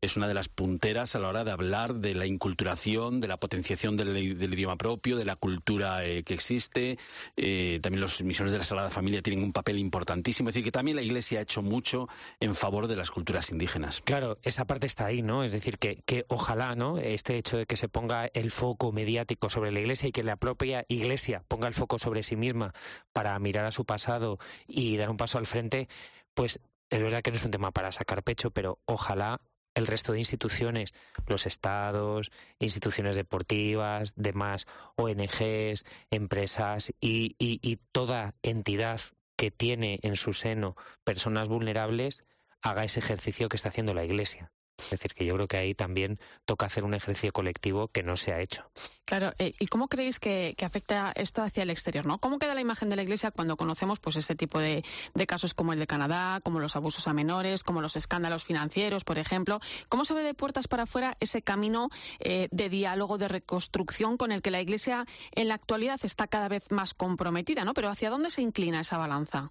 [0.00, 3.38] es una de las punteras a la hora de hablar de la inculturación, de la
[3.38, 6.98] potenciación del, idioma propio, de la cultura eh, que existe.
[7.36, 10.48] Eh, también los misiones de la Sagrada Familia tienen un papel importantísimo.
[10.48, 12.08] Es decir, que también la Iglesia ha hecho mucho
[12.40, 14.02] en favor de las culturas indígenas.
[14.04, 15.44] Claro, esa parte está ahí, ¿no?
[15.44, 16.98] Es decir, que, que ojalá, ¿no?
[16.98, 20.36] Este hecho de que se ponga el foco mediático sobre la Iglesia y que la
[20.36, 22.72] propia Iglesia ponga el foco sobre sí misma
[23.12, 25.88] para mirar a su pasado y dar un paso al frente,
[26.34, 26.60] pues
[26.90, 29.40] es verdad que no es un tema para sacar pecho, pero ojalá
[29.74, 30.92] el resto de instituciones,
[31.26, 34.66] los estados, instituciones deportivas, demás
[34.96, 39.00] ONGs, empresas y, y, y toda entidad
[39.36, 42.22] que tiene en su seno personas vulnerables
[42.62, 44.52] haga ese ejercicio que está haciendo la Iglesia.
[44.84, 48.16] Es decir, que yo creo que ahí también toca hacer un ejercicio colectivo que no
[48.16, 48.70] se ha hecho.
[49.04, 52.06] Claro, eh, ¿y cómo creéis que, afecta esto hacia el exterior?
[52.06, 52.18] ¿no?
[52.18, 54.84] ¿Cómo queda la imagen de la Iglesia cuando conocemos pues este tipo de,
[55.26, 59.18] casos como el de Canadá, como los abusos a menores, como los escándalos financieros, por
[59.18, 59.58] ejemplo?
[59.88, 61.88] ¿Cómo se ve de puertas para afuera ese camino
[62.20, 66.48] eh, de diálogo, de reconstrucción con el que la Iglesia en la actualidad está cada
[66.48, 67.64] vez más comprometida?
[67.64, 67.74] ¿no?
[67.74, 69.50] Pero ¿hacia dónde se inclina esa balanza?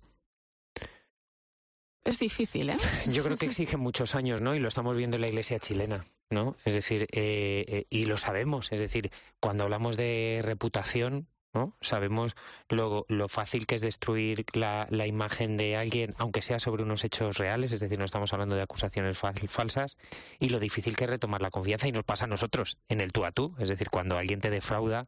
[2.04, 2.78] Es difícil, ¿eh?
[3.12, 4.56] Yo creo que exige muchos años, ¿no?
[4.56, 6.56] Y lo estamos viendo en la iglesia chilena, ¿no?
[6.66, 11.76] Es decir, eh, eh, y lo sabemos, es decir, cuando hablamos de reputación, ¿no?
[11.82, 12.36] Sabemos
[12.70, 17.04] lo, lo fácil que es destruir la, la, imagen de alguien, aunque sea sobre unos
[17.04, 19.98] hechos reales, es decir, no estamos hablando de acusaciones falsas,
[20.40, 23.12] y lo difícil que es retomar la confianza, y nos pasa a nosotros, en el
[23.12, 25.08] tú a tú, es decir, cuando alguien te defrauda,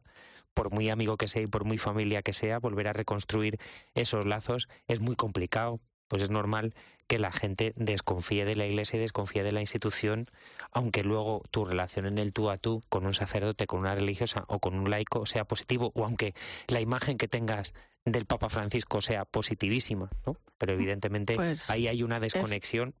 [0.52, 3.58] por muy amigo que sea y por muy familia que sea, volver a reconstruir
[3.94, 5.80] esos lazos es muy complicado
[6.12, 6.74] pues es normal
[7.06, 10.26] que la gente desconfíe de la iglesia y desconfíe de la institución,
[10.70, 14.44] aunque luego tu relación en el tú a tú con un sacerdote, con una religiosa
[14.48, 16.34] o con un laico sea positivo, o aunque
[16.68, 17.72] la imagen que tengas
[18.04, 20.36] del Papa Francisco sea positivísima, ¿no?
[20.58, 22.94] Pero evidentemente pues ahí hay una desconexión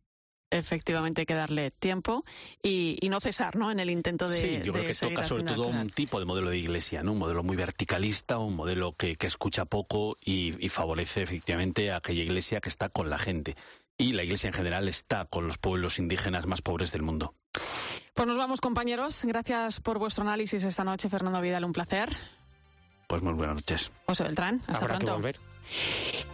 [0.52, 2.24] efectivamente hay que darle tiempo
[2.62, 3.70] y, no cesar ¿no?
[3.70, 4.40] en el intento de.
[4.40, 7.12] Sí, yo creo que toca sobre todo un tipo de modelo de iglesia, ¿no?
[7.12, 12.22] un modelo muy verticalista, un modelo que, escucha poco y, y, favorece efectivamente a aquella
[12.22, 13.56] iglesia que está con la gente.
[13.98, 17.34] Y la iglesia en general está con los pueblos indígenas más pobres del mundo.
[18.14, 19.24] Pues nos vamos, compañeros.
[19.24, 21.64] Gracias por vuestro análisis esta noche, Fernando Vidal.
[21.64, 22.10] Un placer.
[23.12, 23.92] Pues muy buenas noches.
[24.06, 25.12] José Beltrán, hasta Habrá pronto.
[25.12, 25.36] Que volver.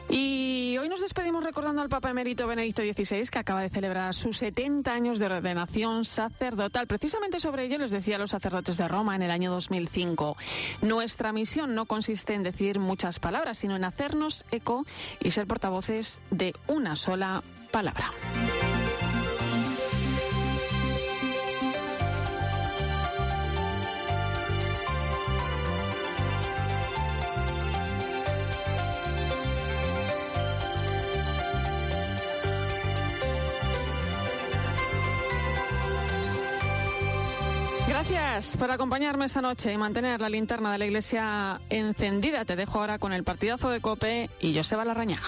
[0.08, 4.38] Y hoy nos despedimos recordando al Papa Emérito Benedicto XVI, que acaba de celebrar sus
[4.38, 6.86] 70 años de ordenación sacerdotal.
[6.86, 10.36] Precisamente sobre ello les decía a los sacerdotes de Roma en el año 2005.
[10.82, 14.86] Nuestra misión no consiste en decir muchas palabras, sino en hacernos eco
[15.18, 18.12] y ser portavoces de una sola palabra.
[38.38, 42.44] Gracias por acompañarme esta noche y mantener la linterna de la iglesia encendida.
[42.44, 45.26] Te dejo ahora con el partidazo de Cope y Joseba Larrañaga.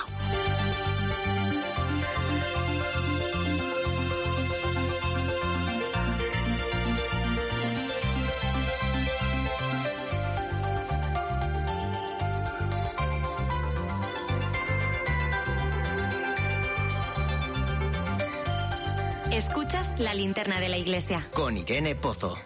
[19.33, 21.27] Escuchas la linterna de la iglesia.
[21.35, 22.39] Con Irene Pozo.